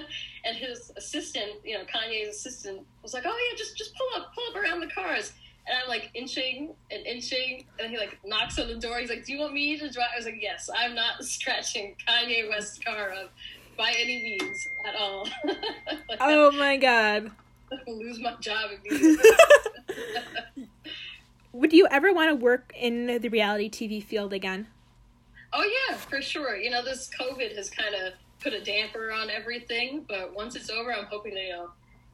and 0.46 0.56
his 0.56 0.92
assistant, 0.96 1.52
you 1.64 1.78
know, 1.78 1.84
Kanye's 1.84 2.36
assistant, 2.36 2.86
was 3.02 3.14
like, 3.14 3.24
"Oh 3.26 3.50
yeah, 3.52 3.58
just 3.58 3.78
just 3.78 3.94
pull 3.96 4.08
up, 4.22 4.34
pull 4.34 4.44
up 4.50 4.64
around 4.64 4.82
the 4.82 4.88
cars." 4.88 5.34
And 5.68 5.78
I'm 5.84 5.90
like 5.90 6.12
inching 6.14 6.74
and 6.92 7.06
inching, 7.06 7.66
and 7.80 7.92
he 7.92 7.98
like 7.98 8.18
knocks 8.26 8.58
on 8.60 8.68
the 8.68 8.76
door. 8.76 9.00
He's 9.00 9.10
like, 9.10 9.26
"Do 9.26 9.34
you 9.34 9.40
want 9.40 9.54
me 9.54 9.78
to 9.78 9.90
drive?" 9.90 10.10
I 10.14 10.18
was 10.18 10.26
like, 10.26 10.42
"Yes, 10.42 10.70
I'm 10.76 10.96
not 10.96 11.24
scratching 11.24 11.96
Kanye 12.08 12.50
West's 12.50 12.80
car 12.80 13.12
up 13.12 13.32
by 13.78 13.94
any 13.98 14.24
means 14.24 14.68
at 14.88 14.96
all." 14.96 15.28
like, 15.46 16.18
Oh 16.20 16.52
my 16.52 16.78
god. 16.78 17.32
Lose 17.86 18.20
my 18.20 18.34
job 18.40 18.72
immediately. 18.86 19.30
Would 21.58 21.74
you 21.74 21.88
ever 21.90 22.14
want 22.14 22.30
to 22.30 22.36
work 22.36 22.72
in 22.80 23.20
the 23.20 23.30
reality 23.30 23.68
TV 23.68 24.04
field 24.04 24.32
again? 24.32 24.68
Oh 25.54 25.64
yeah, 25.90 25.96
for 25.98 26.22
sure. 26.22 26.56
You 26.56 26.70
know, 26.70 26.84
this 26.84 27.10
COVID 27.20 27.56
has 27.56 27.70
kind 27.72 27.96
of 27.96 28.14
put 28.40 28.54
a 28.54 28.62
damper 28.64 29.12
on 29.12 29.32
everything, 29.32 30.06
but 30.08 30.36
once 30.36 30.56
it's 30.56 30.70
over, 30.70 30.94
I'm 30.94 31.06
hoping 31.06 31.34
to 31.34 31.40
you 31.42 31.52
know 31.54 31.70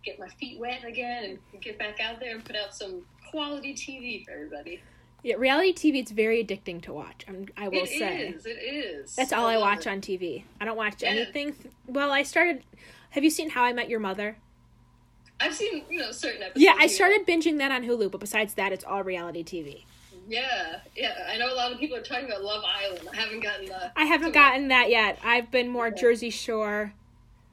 get 0.06 0.18
my 0.18 0.30
feet 0.30 0.60
wet 0.60 0.86
again 0.86 1.38
and 1.52 1.62
get 1.62 1.78
back 1.78 2.00
out 2.00 2.22
there 2.22 2.34
and 2.36 2.44
put 2.46 2.56
out 2.56 2.74
some 2.74 3.02
quality 3.32 3.74
TV 3.74 4.24
for 4.24 4.32
everybody. 4.32 4.82
Yeah, 5.24 5.36
reality 5.36 5.74
TV 5.74 6.00
it's 6.02 6.12
very 6.12 6.42
addicting 6.44 6.82
to 6.84 6.94
watch. 6.94 7.26
I'm, 7.28 7.46
I 7.58 7.68
will 7.68 7.84
It 7.84 7.90
say. 7.90 8.28
is. 8.30 8.46
It 8.46 8.52
is. 8.62 9.16
That's 9.16 9.34
all 9.34 9.46
I 9.48 9.56
love 9.56 9.62
watch 9.64 9.88
it. 9.88 9.90
on 9.90 10.00
TV. 10.02 10.44
I 10.62 10.66
don't 10.66 10.78
watch 10.78 11.02
Yeah. 11.04 11.10
anything. 11.10 11.54
Th- 11.54 11.74
well, 11.86 12.12
I 12.12 12.24
started. 12.24 12.64
Have 13.10 13.24
you 13.26 13.30
seen 13.30 13.50
How 13.50 13.64
I 13.64 13.74
Met 13.74 13.90
Your 13.90 14.00
Mother? 14.00 14.38
I've 15.44 15.54
seen 15.54 15.84
you 15.90 16.00
know 16.00 16.12
certain 16.12 16.42
episodes. 16.44 16.64
Yeah, 16.64 16.74
I 16.78 16.82
here. 16.82 16.90
started 16.90 17.28
binging 17.28 17.58
that 17.58 17.72
on 17.72 17.84
Hulu, 17.84 18.10
but 18.12 18.20
besides 18.22 18.54
that, 18.56 18.72
it's 18.72 18.84
all 18.84 19.04
reality 19.04 19.44
TV. 19.44 19.84
Yeah, 20.28 20.78
yeah. 20.96 21.28
I 21.30 21.38
know 21.38 21.54
a 21.54 21.56
lot 21.56 21.72
of 21.74 21.80
people 21.80 21.98
are 21.98 22.02
talking 22.02 22.26
about 22.26 22.44
Love 22.44 22.64
Island. 22.66 23.10
I 23.12 23.16
haven't 23.18 23.42
gotten 23.42 23.66
the. 23.66 23.92
I 23.96 24.06
haven't 24.06 24.32
gotten 24.34 24.70
that 24.70 24.90
yet. 24.90 25.20
I've 25.24 25.52
been 25.52 25.68
more 25.70 25.88
Okay. 25.88 26.00
Jersey 26.02 26.30
Shore, 26.30 26.94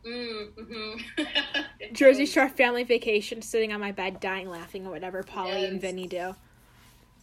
Mm, 0.07 0.49
hmm 0.55 1.23
Jersey 1.93 2.25
Shore 2.27 2.49
family 2.49 2.85
vacation, 2.85 3.43
sitting 3.43 3.73
on 3.73 3.81
my 3.81 3.93
bed, 3.93 4.21
dying 4.21 4.49
laughing 4.49 4.85
at 4.87 4.91
whatever 4.91 5.23
Pauly 5.23 5.65
and 5.65 5.75
Yes. 5.75 5.83
Vinny 5.83 6.07
do. 6.07 6.35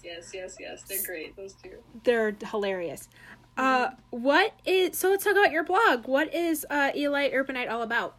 Yes, 0.03 0.31
yes, 0.33 0.57
yes. 0.59 0.83
They're 0.83 1.01
great. 1.05 1.35
Those 1.35 1.53
two. 1.53 1.77
They're 2.03 2.35
hilarious. 2.51 3.09
Uh, 3.57 3.89
what 4.11 4.53
is 4.65 4.97
so? 4.97 5.09
Let's 5.09 5.23
talk 5.23 5.31
about 5.33 5.51
your 5.51 5.63
blog. 5.63 6.07
What 6.07 6.33
is 6.33 6.65
uh, 6.69 6.91
Eli 6.95 7.31
Urbanite 7.31 7.69
all 7.71 7.81
about? 7.81 8.15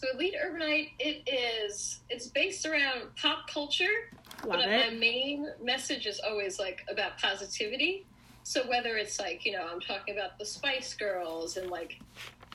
So 0.00 0.06
Elite 0.14 0.34
Urbanite, 0.42 0.92
it 0.98 1.28
is. 1.28 2.00
It's 2.08 2.28
based 2.28 2.64
around 2.64 3.14
pop 3.16 3.50
culture, 3.50 4.08
Love 4.46 4.60
but 4.60 4.66
my 4.66 4.88
main 4.98 5.46
message 5.62 6.06
is 6.06 6.22
always 6.26 6.58
like 6.58 6.86
about 6.90 7.18
positivity. 7.18 8.06
So 8.42 8.66
whether 8.66 8.96
it's 8.96 9.20
like 9.20 9.44
you 9.44 9.52
know 9.52 9.68
I'm 9.70 9.78
talking 9.78 10.16
about 10.16 10.38
the 10.38 10.46
Spice 10.46 10.94
Girls 10.94 11.58
and 11.58 11.68
like 11.70 12.00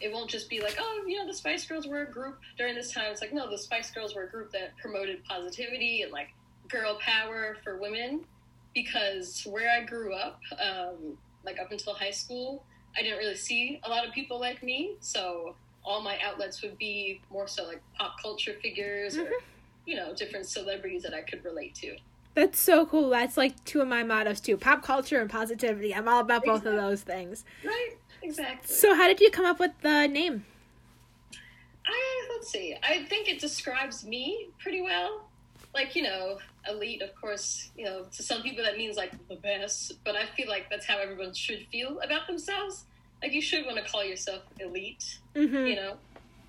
it 0.02 0.12
won't 0.12 0.28
just 0.28 0.50
be 0.50 0.60
like 0.60 0.78
oh 0.80 1.04
you 1.06 1.20
know 1.20 1.28
the 1.28 1.36
Spice 1.36 1.68
Girls 1.68 1.86
were 1.86 2.02
a 2.02 2.12
group 2.12 2.40
during 2.58 2.74
this 2.74 2.92
time. 2.92 3.12
It's 3.12 3.22
like 3.22 3.32
no 3.32 3.48
the 3.48 3.60
Spice 3.60 3.92
Girls 3.92 4.16
were 4.16 4.24
a 4.24 4.30
group 4.32 4.52
that 4.54 4.76
promoted 4.78 5.24
positivity 5.26 6.02
and 6.02 6.12
like 6.12 6.30
girl 6.68 6.98
power 7.00 7.58
for 7.64 7.78
women 7.78 8.22
because 8.74 9.46
where 9.48 9.70
I 9.70 9.86
grew 9.86 10.16
up, 10.16 10.42
um, 10.54 11.16
like 11.46 11.60
up 11.60 11.72
until 11.72 11.94
high 11.94 12.10
school, 12.10 12.64
I 12.98 13.04
didn't 13.04 13.20
really 13.20 13.36
see 13.36 13.80
a 13.84 13.90
lot 13.90 14.04
of 14.04 14.16
people 14.16 14.40
like 14.40 14.64
me. 14.64 14.96
So 15.00 15.56
all 15.86 16.02
my 16.02 16.18
outlets 16.24 16.62
would 16.62 16.78
be 16.78 17.22
more 17.30 17.48
so 17.48 17.66
like 17.66 17.82
pop 17.98 18.22
culture 18.22 18.56
figures 18.62 19.18
or 19.18 19.26
Mhm. 19.26 19.32
you 19.86 19.96
know 19.96 20.14
different 20.16 20.48
celebrities 20.48 21.04
that 21.04 21.14
I 21.14 21.22
could 21.22 21.46
relate 21.46 21.76
to. 21.76 21.96
That's 22.34 22.60
so 22.60 22.86
cool. 22.86 23.10
That's 23.10 23.38
like 23.38 23.64
two 23.64 23.82
of 23.82 23.88
my 23.88 24.04
mottos 24.04 24.42
too: 24.42 24.58
pop 24.58 24.84
culture 24.84 25.22
and 25.22 25.30
positivity. 25.30 25.94
I'm 25.96 26.08
all 26.08 26.20
about 26.20 26.44
both 26.44 26.66
of 26.66 26.74
those 26.76 27.02
things. 27.02 27.46
Right? 27.64 27.92
Exactly. 28.22 28.76
So, 28.76 28.96
how 28.96 29.08
did 29.08 29.20
you 29.22 29.30
come 29.30 29.46
up 29.46 29.60
with 29.60 29.72
the 29.82 30.08
name? 30.08 30.46
I 31.86 32.28
let's 32.34 32.50
see. 32.50 32.76
I 32.84 33.04
think 33.06 33.28
it 33.30 33.40
describes 33.40 34.04
me 34.06 34.48
pretty 34.60 34.82
well. 34.82 35.30
Like 35.74 35.96
you 35.96 36.02
know, 36.02 36.40
elite. 36.68 37.02
Of 37.02 37.14
course, 37.16 37.70
you 37.78 37.86
know 37.86 38.06
to 38.06 38.24
some 38.24 38.42
people 38.42 38.64
that 38.64 38.78
means 38.78 38.98
like 38.98 39.12
the 39.28 39.36
best, 39.36 40.04
but 40.04 40.16
I 40.16 40.26
feel 40.26 40.50
like 40.50 40.70
that's 40.70 40.86
how 40.86 40.98
everyone 40.98 41.34
should 41.34 41.68
feel 41.72 42.00
about 42.00 42.28
themselves. 42.28 42.86
Like 43.26 43.34
you 43.34 43.42
should 43.42 43.66
want 43.66 43.78
to 43.78 43.84
call 43.92 44.04
yourself 44.04 44.44
elite. 44.60 45.18
Mm-hmm. 45.36 45.66
you 45.66 45.76
know 45.76 45.98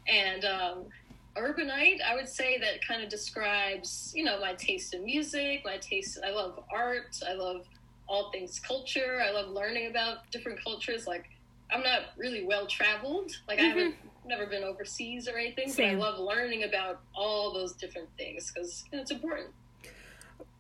and 0.07 0.45
um 0.45 0.85
urbanite 1.37 2.01
i 2.03 2.15
would 2.15 2.29
say 2.29 2.59
that 2.59 2.87
kind 2.87 3.03
of 3.03 3.09
describes 3.09 4.13
you 4.15 4.23
know 4.23 4.39
my 4.41 4.53
taste 4.55 4.95
in 4.95 5.05
music 5.05 5.63
my 5.65 5.79
taste 5.79 6.19
i 6.25 6.31
love 6.31 6.63
art 6.71 7.19
i 7.29 7.33
love 7.33 7.67
all 8.07 8.31
things 8.31 8.61
culture 8.61 9.21
i 9.27 9.33
love 9.33 9.49
learning 9.51 9.89
about 9.89 10.31
different 10.31 10.63
cultures 10.63 11.07
like 11.07 11.25
i'm 11.73 11.83
not 11.83 12.03
really 12.17 12.45
well 12.45 12.67
traveled 12.67 13.33
like 13.49 13.59
i 13.59 13.63
haven't 13.63 13.95
never 14.27 14.47
been 14.47 14.63
overseas 14.63 15.27
or 15.27 15.37
anything 15.37 15.69
Same. 15.69 15.99
but 15.99 16.07
i 16.07 16.11
love 16.11 16.21
learning 16.21 16.63
about 16.65 17.01
all 17.15 17.53
those 17.53 17.73
different 17.73 18.09
things 18.17 18.53
because 18.53 18.85
it's 18.93 19.11
important 19.11 19.49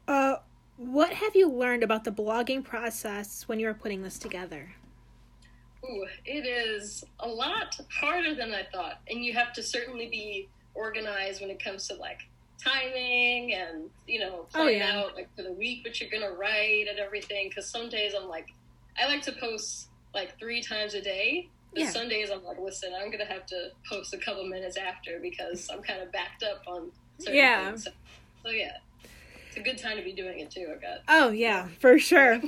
Uh, 0.08 0.36
what 0.78 1.12
have 1.12 1.36
you 1.36 1.48
learned 1.48 1.82
about 1.82 2.04
the 2.04 2.10
blogging 2.12 2.64
process 2.64 3.44
when 3.46 3.60
you 3.60 3.66
were 3.66 3.74
putting 3.74 4.02
this 4.02 4.18
together? 4.18 4.74
Ooh, 5.90 6.06
it 6.24 6.46
is 6.46 7.04
a 7.20 7.28
lot 7.28 7.78
harder 7.92 8.34
than 8.34 8.52
I 8.52 8.64
thought, 8.72 9.00
and 9.08 9.24
you 9.24 9.32
have 9.34 9.52
to 9.54 9.62
certainly 9.62 10.08
be 10.08 10.48
organized 10.74 11.40
when 11.40 11.50
it 11.50 11.62
comes 11.62 11.86
to 11.88 11.94
like 11.94 12.18
timing 12.62 13.52
and 13.54 13.88
you 14.06 14.18
know 14.20 14.46
Oh, 14.54 14.66
yeah. 14.68 14.98
out 14.98 15.14
like 15.14 15.28
for 15.36 15.42
the 15.42 15.52
week 15.52 15.84
what 15.84 16.00
you're 16.00 16.10
gonna 16.10 16.32
write 16.34 16.86
and 16.88 16.98
everything. 16.98 17.48
Because 17.48 17.70
some 17.70 17.88
days 17.88 18.12
I'm 18.18 18.28
like, 18.28 18.46
I 18.98 19.06
like 19.06 19.22
to 19.22 19.32
post 19.32 19.88
like 20.14 20.38
three 20.38 20.62
times 20.62 20.94
a 20.94 21.00
day. 21.02 21.48
But 21.72 21.82
Yeah. 21.84 21.90
some 21.90 22.08
days 22.08 22.30
I'm 22.30 22.42
like, 22.44 22.58
listen, 22.58 22.92
I'm 22.98 23.10
gonna 23.10 23.26
have 23.26 23.46
to 23.46 23.68
post 23.88 24.14
a 24.14 24.18
couple 24.18 24.44
minutes 24.46 24.76
after 24.76 25.18
because 25.20 25.68
I'm 25.72 25.82
kind 25.82 26.00
of 26.00 26.10
backed 26.12 26.42
up 26.42 26.62
on 26.66 26.90
certain 27.18 27.36
Yeah. 27.36 27.68
things. 27.70 27.84
So, 27.84 27.90
so 28.44 28.50
yeah, 28.50 28.76
it's 29.48 29.56
a 29.56 29.60
good 29.62 29.78
time 29.78 29.96
to 29.98 30.02
be 30.02 30.12
doing 30.12 30.40
it 30.40 30.50
too. 30.50 30.66
I 30.76 30.80
got. 30.80 30.98
Oh 31.08 31.30
yeah, 31.30 31.68
for 31.80 31.98
sure. 31.98 32.40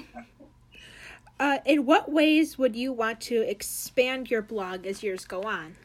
Uh, 1.40 1.58
in 1.64 1.86
what 1.86 2.10
ways 2.10 2.58
would 2.58 2.74
you 2.74 2.92
want 2.92 3.20
to 3.20 3.48
expand 3.48 4.30
your 4.30 4.42
blog 4.42 4.86
as 4.86 5.02
years 5.02 5.24
go 5.24 5.42
on? 5.42 5.76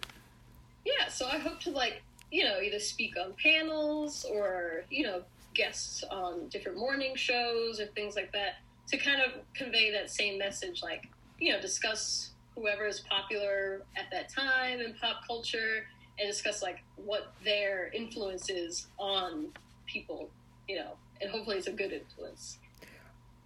Yeah, 0.85 1.07
so 1.09 1.27
I 1.27 1.37
hope 1.37 1.59
to 1.61 1.71
like, 1.71 2.01
you 2.31 2.43
know, 2.43 2.59
either 2.59 2.79
speak 2.79 3.15
on 3.17 3.33
panels 3.41 4.25
or, 4.29 4.83
you 4.89 5.03
know, 5.03 5.21
guests 5.53 6.03
on 6.09 6.47
different 6.47 6.77
morning 6.77 7.15
shows 7.15 7.79
or 7.79 7.85
things 7.87 8.15
like 8.15 8.31
that 8.31 8.55
to 8.87 8.97
kind 8.97 9.21
of 9.21 9.41
convey 9.53 9.91
that 9.91 10.09
same 10.09 10.39
message 10.39 10.81
like, 10.81 11.07
you 11.39 11.51
know, 11.53 11.61
discuss 11.61 12.31
whoever 12.55 12.85
is 12.85 13.01
popular 13.01 13.81
at 13.95 14.05
that 14.11 14.29
time 14.29 14.79
in 14.79 14.93
pop 14.95 15.25
culture 15.27 15.85
and 16.19 16.27
discuss 16.27 16.61
like 16.61 16.83
what 16.95 17.33
their 17.43 17.91
influence 17.93 18.49
is 18.49 18.87
on 18.97 19.47
people, 19.85 20.29
you 20.67 20.77
know, 20.77 20.93
and 21.21 21.29
hopefully 21.29 21.57
it's 21.57 21.67
a 21.67 21.71
good 21.71 21.91
influence. 21.91 22.57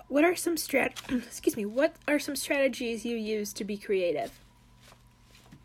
What 0.10 0.24
are 0.24 0.36
some 0.36 0.56
strat? 0.56 0.94
Excuse 1.26 1.58
me. 1.58 1.66
What 1.66 1.96
are 2.08 2.20
some 2.20 2.36
strategies 2.36 3.06
you 3.06 3.18
use 3.18 3.52
to 3.54 3.64
be 3.64 3.78
creative? 3.78 4.32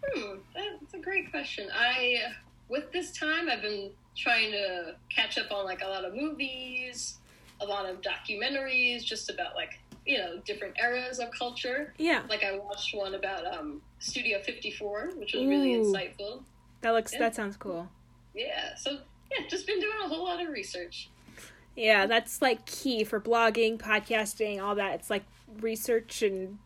Hmm, 0.04 0.38
that's 0.54 0.94
a 0.94 0.98
great 0.98 1.30
question. 1.30 1.68
I, 1.72 2.16
with 2.68 2.90
this 2.92 3.12
time, 3.16 3.48
I've 3.48 3.62
been 3.62 3.90
trying 4.16 4.50
to 4.50 4.96
catch 5.14 5.38
up 5.38 5.52
on 5.52 5.64
like 5.64 5.82
a 5.82 5.88
lot 5.88 6.04
of 6.04 6.14
movies, 6.14 7.18
a 7.60 7.64
lot 7.66 7.86
of 7.88 8.00
documentaries, 8.02 9.04
just 9.04 9.30
about 9.30 9.54
like 9.54 9.78
you 10.04 10.18
know 10.18 10.40
different 10.44 10.74
eras 10.82 11.20
of 11.20 11.28
culture. 11.30 11.94
Yeah, 11.98 12.22
Like 12.28 12.42
I 12.42 12.58
watched 12.58 12.94
one 12.96 13.14
about 13.14 13.46
um, 13.46 13.80
Studio 14.00 14.42
54, 14.42 15.12
which 15.16 15.34
was 15.34 15.44
really 15.44 15.74
insightful. 15.74 16.42
that 16.80 16.90
looks 16.90 17.12
Yeah. 17.12 17.20
that 17.20 17.36
sounds 17.36 17.56
cool. 17.56 17.88
Yeah, 18.34 18.74
so 18.74 18.98
yeah, 19.30 19.46
just 19.48 19.66
been 19.68 19.78
doing 19.78 19.96
a 20.04 20.08
whole 20.08 20.24
lot 20.24 20.42
of 20.42 20.48
research. 20.48 21.08
Yeah, 21.76 22.06
that's 22.06 22.42
like 22.42 22.66
key 22.66 23.02
for 23.04 23.20
blogging, 23.20 23.78
podcasting, 23.78 24.62
all 24.62 24.74
that. 24.74 24.94
It's 24.94 25.10
like 25.10 25.24
research 25.60 26.22
and 26.22 26.58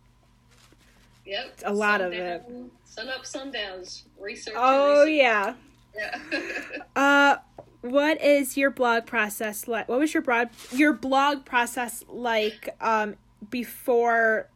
Yep, 1.24 1.60
A 1.64 1.72
lot 1.72 2.00
of 2.00 2.12
sundown, 2.12 2.70
Sun 2.84 3.08
up, 3.08 3.22
sundowns, 3.24 4.02
research. 4.18 4.54
oh 4.56 5.04
research. 5.04 5.16
yeah. 5.16 5.54
yeah. 5.96 6.60
Uh, 6.96 7.36
what 7.82 8.20
is 8.22 8.56
your 8.56 8.70
blog 8.70 9.06
process 9.06 9.66
like? 9.68 9.88
What 9.88 9.98
was 9.98 10.12
your 10.14 10.22
blog 10.22 10.48
your 10.72 10.92
blog 10.92 11.44
process 11.44 12.04
like 12.08 12.68
um 12.80 13.14
before? 13.50 14.48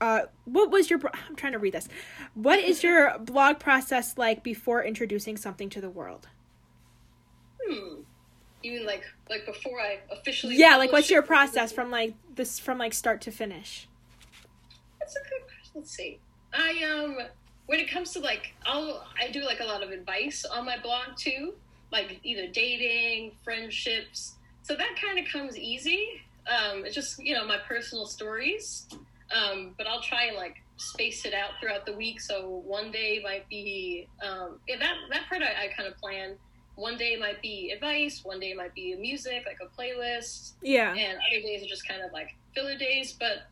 Uh, 0.00 0.22
what 0.46 0.70
was 0.70 0.88
your? 0.88 0.98
I'm 1.28 1.36
trying 1.36 1.52
to 1.52 1.58
read 1.58 1.74
this. 1.74 1.88
What 2.34 2.58
is 2.58 2.82
your 2.82 3.18
blog 3.20 3.58
process 3.58 4.16
like 4.16 4.42
before 4.42 4.82
introducing 4.84 5.36
something 5.36 5.68
to 5.70 5.80
the 5.80 5.90
world? 5.90 6.28
hmm. 7.68 8.00
Even 8.62 8.86
like 8.86 9.04
like 9.28 9.46
before 9.46 9.80
I 9.80 9.98
officially 10.10 10.56
Yeah, 10.56 10.76
like 10.76 10.92
what's 10.92 11.10
your 11.10 11.22
process 11.22 11.72
from 11.72 11.90
like 11.90 12.14
this 12.34 12.58
from 12.58 12.78
like 12.78 12.92
start 12.92 13.20
to 13.22 13.30
finish? 13.30 13.88
That's 14.98 15.16
a 15.16 15.20
good 15.20 15.46
question. 15.46 15.72
Let's 15.74 15.90
see. 15.90 16.18
I 16.52 16.84
um 16.84 17.18
when 17.66 17.80
it 17.80 17.90
comes 17.90 18.10
to 18.12 18.20
like 18.20 18.52
I'll 18.66 19.06
I 19.20 19.30
do 19.30 19.42
like 19.44 19.60
a 19.60 19.64
lot 19.64 19.82
of 19.82 19.90
advice 19.90 20.44
on 20.44 20.64
my 20.66 20.76
blog 20.78 21.16
too, 21.16 21.54
like 21.92 22.20
either 22.22 22.48
dating, 22.48 23.32
friendships. 23.44 24.34
So 24.62 24.76
that 24.76 24.96
kind 25.00 25.18
of 25.18 25.32
comes 25.32 25.56
easy. 25.56 26.22
Um, 26.46 26.84
it's 26.84 26.94
just 26.94 27.18
you 27.24 27.34
know 27.34 27.46
my 27.46 27.58
personal 27.68 28.06
stories. 28.06 28.86
Um, 29.34 29.74
but 29.78 29.86
I'll 29.86 30.02
try 30.02 30.24
and 30.24 30.36
like 30.36 30.56
space 30.76 31.24
it 31.24 31.34
out 31.34 31.50
throughout 31.60 31.86
the 31.86 31.92
week. 31.92 32.20
So 32.20 32.62
one 32.66 32.90
day 32.90 33.20
might 33.22 33.48
be 33.48 34.08
um, 34.22 34.58
yeah 34.68 34.76
that 34.78 34.94
that 35.10 35.28
part 35.28 35.42
I, 35.42 35.66
I 35.66 35.68
kind 35.76 35.88
of 35.88 35.96
plan. 35.98 36.36
One 36.76 36.96
day 36.96 37.16
might 37.16 37.42
be 37.42 37.70
advice. 37.74 38.24
One 38.24 38.40
day 38.40 38.54
might 38.54 38.74
be 38.74 38.94
music, 38.96 39.44
like 39.46 39.58
a 39.60 39.80
playlist 39.80 40.52
Yeah. 40.62 40.94
and 40.94 41.18
other 41.18 41.40
days 41.42 41.62
are 41.62 41.66
just 41.68 41.86
kind 41.86 42.02
of 42.02 42.12
like 42.12 42.34
filler 42.54 42.76
days. 42.76 43.12
But 43.18 43.48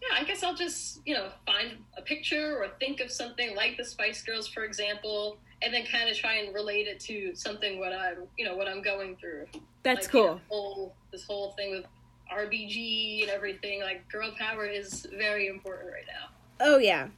yeah, 0.00 0.16
I 0.18 0.24
guess 0.24 0.42
I'll 0.42 0.54
just 0.54 1.00
you 1.04 1.14
know 1.14 1.28
find 1.46 1.72
a 1.96 2.02
picture 2.02 2.56
or 2.56 2.68
think 2.80 3.00
of 3.00 3.10
something 3.10 3.54
like 3.56 3.76
the 3.76 3.84
Spice 3.84 4.22
Girls, 4.22 4.46
for 4.48 4.64
example, 4.64 5.38
and 5.60 5.74
then 5.74 5.84
kind 5.86 6.08
of 6.08 6.16
try 6.16 6.34
and 6.36 6.54
relate 6.54 6.86
it 6.86 7.00
to 7.00 7.34
something 7.34 7.78
what 7.80 7.92
I'm 7.92 8.28
you 8.38 8.44
know 8.44 8.56
what 8.56 8.68
I'm 8.68 8.80
going 8.82 9.16
through. 9.16 9.46
That's 9.82 10.06
Like, 10.06 10.14
you 10.14 10.20
know, 10.22 10.26
cool. 10.28 10.40
whole 10.48 10.94
this 11.12 11.24
whole 11.24 11.50
thing 11.52 11.70
with 11.72 11.84
RBG 12.32 13.22
and 13.22 13.30
everything. 13.30 13.80
Like 13.82 14.08
girl 14.10 14.32
power 14.38 14.64
is 14.66 15.06
very 15.18 15.48
important 15.48 15.90
right 15.92 16.06
now. 16.06 16.28
Oh 16.60 16.78
yeah. 16.78 17.08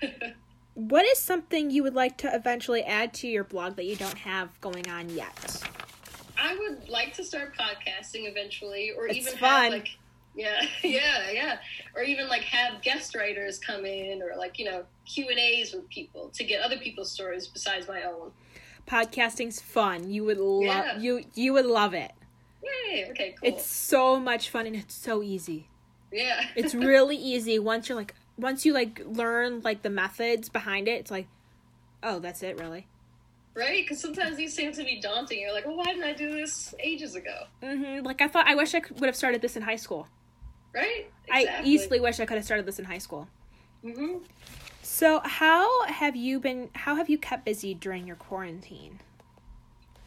What 0.76 1.06
is 1.06 1.16
something 1.18 1.70
you 1.70 1.82
would 1.84 1.94
like 1.94 2.18
to 2.18 2.34
eventually 2.34 2.82
add 2.82 3.14
to 3.14 3.28
your 3.28 3.44
blog 3.44 3.76
that 3.76 3.86
you 3.86 3.96
don't 3.96 4.18
have 4.18 4.60
going 4.60 4.86
on 4.90 5.08
yet? 5.08 5.62
I 6.38 6.54
would 6.54 6.90
like 6.90 7.14
to 7.14 7.24
start 7.24 7.54
podcasting 7.56 8.28
eventually, 8.30 8.92
or 8.94 9.06
It's 9.08 9.16
even 9.16 9.38
fun. 9.38 9.62
have 9.64 9.72
like, 9.72 9.88
yeah, 10.34 10.60
yeah, 10.84 11.30
yeah, 11.32 11.58
or 11.94 12.02
even 12.02 12.28
like 12.28 12.42
have 12.42 12.82
guest 12.82 13.14
writers 13.16 13.58
come 13.58 13.86
in, 13.86 14.20
or 14.22 14.36
like 14.36 14.58
you 14.58 14.66
know 14.66 14.84
Q 15.06 15.28
and 15.30 15.38
A's 15.38 15.72
with 15.72 15.88
people 15.88 16.28
to 16.34 16.44
get 16.44 16.60
other 16.60 16.76
people's 16.76 17.10
stories 17.10 17.46
besides 17.48 17.88
my 17.88 18.02
own. 18.02 18.32
Podcasting's 18.86 19.62
fun. 19.62 20.10
You 20.10 20.24
would 20.24 20.36
love 20.38 20.66
Yeah. 20.66 20.98
you 20.98 21.24
you 21.34 21.54
would 21.54 21.64
love 21.66 21.94
it. 21.94 22.12
Yay! 22.62 23.06
Okay, 23.12 23.34
cool. 23.40 23.48
It's 23.48 23.64
so 23.64 24.20
much 24.20 24.50
fun 24.50 24.66
and 24.66 24.76
it's 24.76 24.94
so 24.94 25.22
easy. 25.22 25.68
yeah. 26.12 26.44
It's 26.54 26.74
really 26.74 27.16
easy 27.16 27.58
once 27.58 27.88
you're 27.88 27.96
like 27.96 28.14
once 28.38 28.64
you 28.66 28.72
like 28.72 29.00
learn 29.06 29.60
like 29.62 29.82
the 29.82 29.90
methods 29.90 30.48
behind 30.48 30.88
it. 30.88 31.00
It's 31.00 31.10
like, 31.10 31.26
oh, 32.02 32.18
that's 32.18 32.42
it, 32.42 32.58
really. 32.60 32.86
right 33.54 33.82
because 33.84 34.00
sometimes 34.00 34.36
these 34.36 34.54
things 34.54 34.76
can 34.76 34.86
be 34.86 35.00
daunting. 35.00 35.40
You're 35.40 35.52
like, 35.52 35.66
well, 35.66 35.76
why 35.76 35.84
didn't 35.86 36.04
I 36.04 36.12
do 36.12 36.30
this 36.32 36.74
ages 36.80 37.14
ago? 37.14 37.44
hmm 37.62 38.00
Like 38.04 38.20
I 38.20 38.28
thought, 38.28 38.46
I 38.46 38.54
wish 38.54 38.74
I 38.74 38.80
could, 38.80 39.00
would 39.00 39.06
have 39.06 39.16
started 39.16 39.40
this 39.42 39.56
in 39.56 39.62
high 39.62 39.76
school. 39.76 40.08
Right? 40.74 41.10
I 41.30 41.62
easily 41.64 42.00
wish 42.00 42.20
I 42.20 42.26
could 42.26 42.36
have 42.36 42.44
started 42.44 42.66
this 42.66 42.78
in 42.78 42.84
high 42.84 42.98
school. 42.98 43.28
hmm 43.82 44.18
So, 44.82 45.20
how 45.24 45.86
have 45.86 46.14
you 46.14 46.38
been? 46.38 46.68
How 46.74 46.94
have 46.96 47.08
you 47.08 47.18
kept 47.18 47.44
busy 47.46 47.72
during 47.74 48.06
your 48.06 48.16
quarantine? 48.16 49.00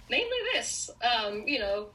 Mainly 0.09 0.37
this. 0.53 0.89
Um, 1.03 1.43
you 1.47 1.59
know, 1.59 1.87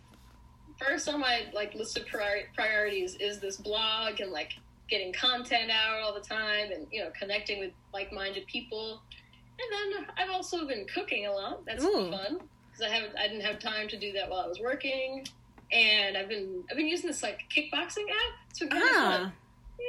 first 0.78 1.08
on 1.08 1.20
my 1.20 1.46
like 1.54 1.74
list 1.74 1.96
of 1.96 2.06
priori- 2.06 2.46
priorities 2.54 3.16
is 3.20 3.40
this 3.40 3.56
blog 3.56 4.20
and 4.20 4.30
like 4.32 4.52
getting 4.88 5.12
content 5.12 5.70
out 5.70 6.00
all 6.02 6.12
the 6.14 6.20
time 6.20 6.70
and 6.72 6.86
you 6.92 7.02
know 7.02 7.10
connecting 7.18 7.58
with 7.60 7.72
like-minded 7.92 8.46
people. 8.46 9.00
And 9.58 9.94
then 9.96 10.06
I've 10.18 10.30
also 10.30 10.66
been 10.66 10.86
cooking 10.92 11.26
a 11.26 11.32
lot. 11.32 11.64
That's 11.64 11.84
Ooh. 11.84 12.10
fun 12.10 12.40
because 12.70 12.82
I 12.86 12.94
haven't 12.94 13.16
I 13.16 13.28
didn't 13.28 13.42
have 13.44 13.58
time 13.58 13.88
to 13.88 13.98
do 13.98 14.12
that 14.12 14.28
while 14.28 14.40
I 14.40 14.46
was 14.46 14.60
working. 14.60 15.26
And 15.72 16.16
I've 16.16 16.28
been 16.28 16.64
I've 16.70 16.76
been 16.76 16.86
using 16.88 17.08
this 17.08 17.22
like 17.22 17.40
kickboxing 17.54 18.08
app. 18.10 18.34
It's 18.50 18.58
been 18.60 18.68
really 18.70 18.90
Ah, 18.94 19.18
fun. 19.18 19.32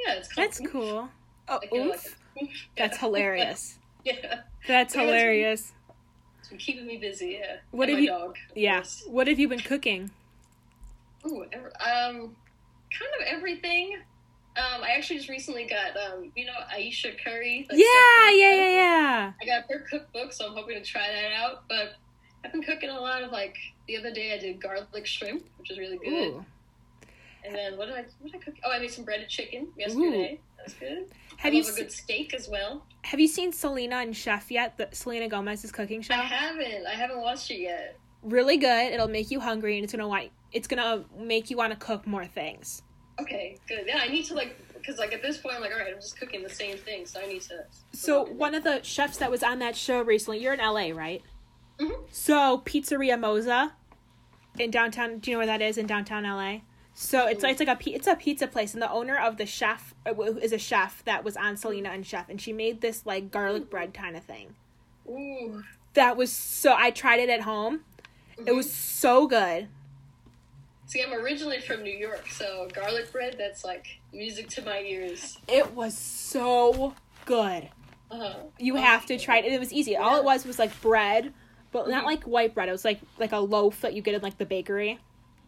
Yeah, 0.06 0.14
it's 0.14 0.32
called 0.32 0.46
that's 0.46 0.60
Oof. 0.60 0.70
cool. 0.72 1.08
Oh, 1.48 1.58
Like, 1.60 1.68
you 1.72 1.84
know, 1.84 1.90
like 1.90 1.96
oof. 1.98 2.16
a- 2.40 2.42
oof. 2.44 2.66
That's 2.76 2.98
hilarious. 2.98 3.78
yeah, 4.04 4.14
That's 4.66 4.68
Yeah, 4.68 4.80
it's- 4.80 4.94
hilarious. 4.94 5.72
it's 6.40 6.48
been 6.48 6.58
keeping 6.58 6.86
me 6.86 6.96
busy. 6.96 7.38
Yeah, 7.40 7.56
What 7.70 7.88
And 7.88 7.98
have 7.98 7.98
my 7.98 8.02
you- 8.02 8.08
Dog, 8.26 8.38
Yeah. 8.54 8.76
course. 8.76 9.04
What 9.08 9.26
have 9.28 9.38
you 9.38 9.48
been 9.48 9.60
cooking? 9.60 10.10
Ooh, 11.26 11.44
ev- 11.52 11.72
um, 11.80 12.36
kind 12.90 13.12
of 13.20 13.26
everything. 13.26 13.98
Um, 14.56 14.82
I 14.82 14.92
actually 14.96 15.16
just 15.16 15.28
recently 15.28 15.66
got 15.66 15.96
um, 15.96 16.32
you 16.34 16.46
know, 16.46 16.54
Ayesha 16.72 17.12
Curry. 17.22 17.66
Yeah, 17.70 18.30
yeah, 18.30 18.54
yeah, 18.54 18.70
yeah. 18.70 19.32
I 19.40 19.44
got 19.44 19.64
her 19.70 19.80
cookbook, 19.90 20.32
so 20.32 20.46
I'm 20.46 20.54
hoping 20.54 20.76
to 20.76 20.82
try 20.82 21.08
that 21.12 21.32
out. 21.32 21.64
But 21.68 21.96
I've 22.44 22.52
been 22.52 22.62
cooking 22.62 22.90
a 22.90 22.98
lot 22.98 23.22
of 23.22 23.32
like 23.32 23.56
the 23.86 23.96
other 23.98 24.12
day 24.12 24.32
I 24.32 24.38
did 24.38 24.60
garlic 24.60 25.06
shrimp, 25.06 25.44
which 25.58 25.70
is 25.70 25.78
really 25.78 25.98
good. 25.98 26.08
Ooh. 26.08 26.44
And 27.44 27.54
then 27.54 27.76
what 27.76 27.86
did 27.86 27.96
I 27.96 28.04
what 28.20 28.32
did 28.32 28.40
I 28.40 28.44
cook? 28.44 28.54
Oh, 28.64 28.70
I 28.70 28.78
made 28.78 28.90
some 28.90 29.04
breaded 29.04 29.28
chicken 29.28 29.68
yesterday. 29.76 30.40
That's 30.58 30.74
good. 30.74 31.06
Have 31.36 31.52
I 31.52 31.56
you 31.56 31.62
love 31.62 31.74
a 31.74 31.76
good 31.76 31.92
steak 31.92 32.32
as 32.34 32.48
well. 32.48 32.84
have 33.02 33.20
you 33.20 33.28
seen 33.28 33.52
Selena 33.52 33.96
and 33.96 34.16
Chef 34.16 34.50
yet? 34.50 34.78
The 34.78 34.88
Selena 34.92 35.28
Gomez's 35.28 35.70
cooking 35.70 36.00
show. 36.00 36.14
I 36.14 36.18
haven't. 36.18 36.86
I 36.86 36.94
haven't 36.94 37.20
watched 37.20 37.50
it 37.50 37.60
yet. 37.60 37.98
Really 38.22 38.56
good. 38.56 38.92
It'll 38.92 39.06
make 39.06 39.30
you 39.30 39.38
hungry, 39.38 39.76
and 39.76 39.84
it's 39.84 39.92
gonna 39.92 40.08
want. 40.08 40.30
It's 40.50 40.66
gonna 40.66 41.04
make 41.16 41.50
you 41.50 41.56
want 41.56 41.72
to 41.72 41.78
cook 41.78 42.06
more 42.06 42.24
things. 42.26 42.82
Okay, 43.20 43.56
good. 43.68 43.84
Yeah, 43.86 44.00
I 44.02 44.08
need 44.08 44.24
to 44.26 44.34
like 44.34 44.56
because 44.74 44.98
like 44.98 45.12
at 45.12 45.22
this 45.22 45.38
point 45.38 45.56
I'm 45.56 45.62
like, 45.62 45.72
all 45.72 45.78
right, 45.78 45.92
I'm 45.94 46.00
just 46.00 46.18
cooking 46.18 46.42
the 46.42 46.50
same 46.50 46.76
thing, 46.76 47.06
so 47.06 47.20
I 47.20 47.26
need 47.26 47.42
to. 47.42 47.64
So 47.92 48.24
one 48.24 48.54
of 48.54 48.62
the 48.64 48.82
chefs 48.82 49.16
that 49.18 49.30
was 49.30 49.42
on 49.42 49.58
that 49.60 49.76
show 49.76 50.02
recently, 50.02 50.38
you're 50.38 50.54
in 50.54 50.60
LA, 50.60 50.90
right? 50.90 51.22
Mhm. 51.78 52.04
So 52.10 52.62
Pizzeria 52.64 53.18
Mozza 53.18 53.72
in 54.58 54.70
downtown. 54.70 55.18
Do 55.18 55.30
you 55.30 55.34
know 55.34 55.38
where 55.38 55.46
that 55.46 55.62
is 55.62 55.78
in 55.78 55.86
downtown 55.86 56.24
LA? 56.24 56.60
So 56.94 57.26
it's 57.26 57.44
it's 57.44 57.60
like 57.60 57.68
a 57.68 57.90
it's 57.90 58.06
a 58.06 58.16
pizza 58.16 58.46
place, 58.46 58.72
and 58.72 58.82
the 58.82 58.90
owner 58.90 59.18
of 59.18 59.36
the 59.36 59.44
chef 59.46 59.94
uh, 60.06 60.14
is 60.20 60.52
a 60.52 60.58
chef 60.58 61.04
that 61.04 61.24
was 61.24 61.36
on 61.36 61.56
Selena 61.56 61.90
and 61.90 62.06
Chef, 62.06 62.28
and 62.28 62.40
she 62.40 62.52
made 62.52 62.80
this 62.80 63.04
like 63.04 63.30
garlic 63.30 63.68
bread 63.68 63.92
kind 63.92 64.16
of 64.16 64.24
thing. 64.24 64.54
Ooh. 65.08 65.62
That 65.94 66.16
was 66.16 66.32
so. 66.32 66.74
I 66.76 66.90
tried 66.90 67.20
it 67.20 67.28
at 67.28 67.42
home. 67.42 67.80
It 68.44 68.54
was 68.54 68.72
so 68.72 69.26
good. 69.26 69.68
See, 70.86 71.02
I'm 71.02 71.12
originally 71.12 71.60
from 71.60 71.82
New 71.82 71.96
York, 71.96 72.28
so 72.30 72.68
garlic 72.72 73.10
bread, 73.12 73.34
that's 73.38 73.64
like 73.64 73.98
music 74.12 74.48
to 74.50 74.62
my 74.62 74.80
ears. 74.80 75.38
It 75.48 75.72
was 75.74 75.96
so 75.96 76.94
good. 77.24 77.68
Uh-huh. 78.10 78.34
You 78.58 78.76
have 78.76 79.04
to 79.06 79.18
try 79.18 79.38
it. 79.38 79.52
It 79.52 79.58
was 79.58 79.72
easy. 79.72 79.96
All 79.96 80.16
it 80.16 80.22
was 80.24 80.44
was 80.44 80.60
like 80.60 80.80
bread, 80.80 81.32
but 81.72 81.88
not 81.88 82.04
Mhm. 82.04 82.06
like 82.06 82.22
white 82.24 82.54
bread. 82.54 82.68
It 82.68 82.72
was 82.72 82.84
like 82.84 83.00
like 83.18 83.32
a 83.32 83.38
loaf 83.38 83.80
that 83.80 83.94
you 83.94 84.02
get 84.02 84.14
in 84.14 84.22
like 84.22 84.38
the 84.38 84.46
bakery. 84.46 85.00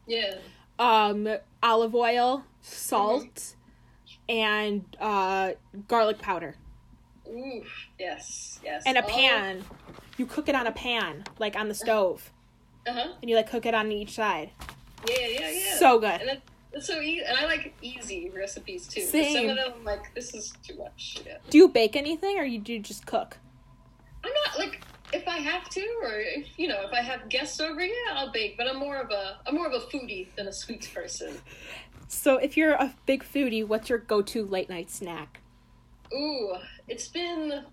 Yeah. 0.09 0.35
Um, 0.81 1.29
olive 1.62 1.94
oil, 1.94 2.44
salt, 2.61 3.55
and 4.29 4.85
uh, 5.01 5.53
garlic 5.87 6.18
powder, 6.18 6.57
Ooh. 7.29 7.64
Yes. 7.98 8.59
Yes. 8.64 8.83
and 8.87 8.96
a 8.98 9.05
Oh. 9.05 9.09
pan. 9.09 9.64
You 10.16 10.27
cook 10.27 10.48
it 10.48 10.57
on 10.57 10.66
a 10.66 10.72
pan, 10.72 11.24
like 11.38 11.55
on 11.57 11.68
the 11.68 11.74
stove, 11.74 12.33
Uh-huh. 12.88 13.12
and 13.22 13.31
you 13.31 13.37
like 13.37 13.48
cook 13.48 13.66
it 13.66 13.74
on 13.74 13.92
each 13.92 14.11
side. 14.14 14.51
Yeah, 15.07 15.27
yeah, 15.27 15.51
yeah. 15.51 15.75
So 15.77 15.99
good. 15.99 16.21
And 16.21 16.29
then, 16.29 16.43
it's 16.73 16.87
so 16.87 17.01
easy, 17.01 17.25
and 17.25 17.37
I 17.37 17.45
like 17.47 17.75
easy 17.83 18.31
recipes 18.35 18.87
too. 18.87 19.03
Same. 19.03 19.35
Some 19.35 19.49
of 19.51 19.57
them, 19.57 19.85
like, 19.85 20.15
this 20.15 20.35
is 20.35 20.53
too 20.63 20.77
much. 20.77 21.21
Yeah. 21.27 21.39
Do 21.51 21.59
you 21.59 21.69
bake 21.69 21.97
anything, 21.97 22.39
or 22.39 22.45
you 22.45 22.59
do 22.59 22.73
you 22.75 22.81
just 22.81 23.07
cook? 23.07 23.39
I'm 24.25 24.33
not 24.47 24.59
like 24.59 24.83
if 25.13 25.27
I 25.27 25.39
have 25.39 25.69
to, 25.71 25.81
or 26.03 26.19
if, 26.21 26.47
you 26.59 26.69
know, 26.69 26.83
if 26.83 26.93
I 26.93 27.01
have 27.01 27.29
guests 27.29 27.61
over, 27.61 27.81
yeah, 27.81 27.95
I'll 28.13 28.31
bake. 28.33 28.57
But 28.59 28.69
I'm 28.69 28.79
more 28.79 28.97
of 28.99 29.11
a 29.11 29.39
I'm 29.47 29.55
more 29.55 29.67
of 29.67 29.73
a 29.73 29.87
foodie 29.87 30.29
than 30.37 30.49
a 30.49 30.53
sweets 30.53 30.87
person. 30.95 31.41
So 32.09 32.37
if 32.37 32.57
you're 32.57 32.73
a 32.73 32.95
big 33.07 33.23
foodie, 33.23 33.67
what's 33.67 33.89
your 33.89 33.99
go-to 33.99 34.45
late 34.45 34.69
night 34.69 34.91
snack? 34.91 35.41
Ooh, 36.15 36.55
it's 36.87 37.09
been 37.09 37.65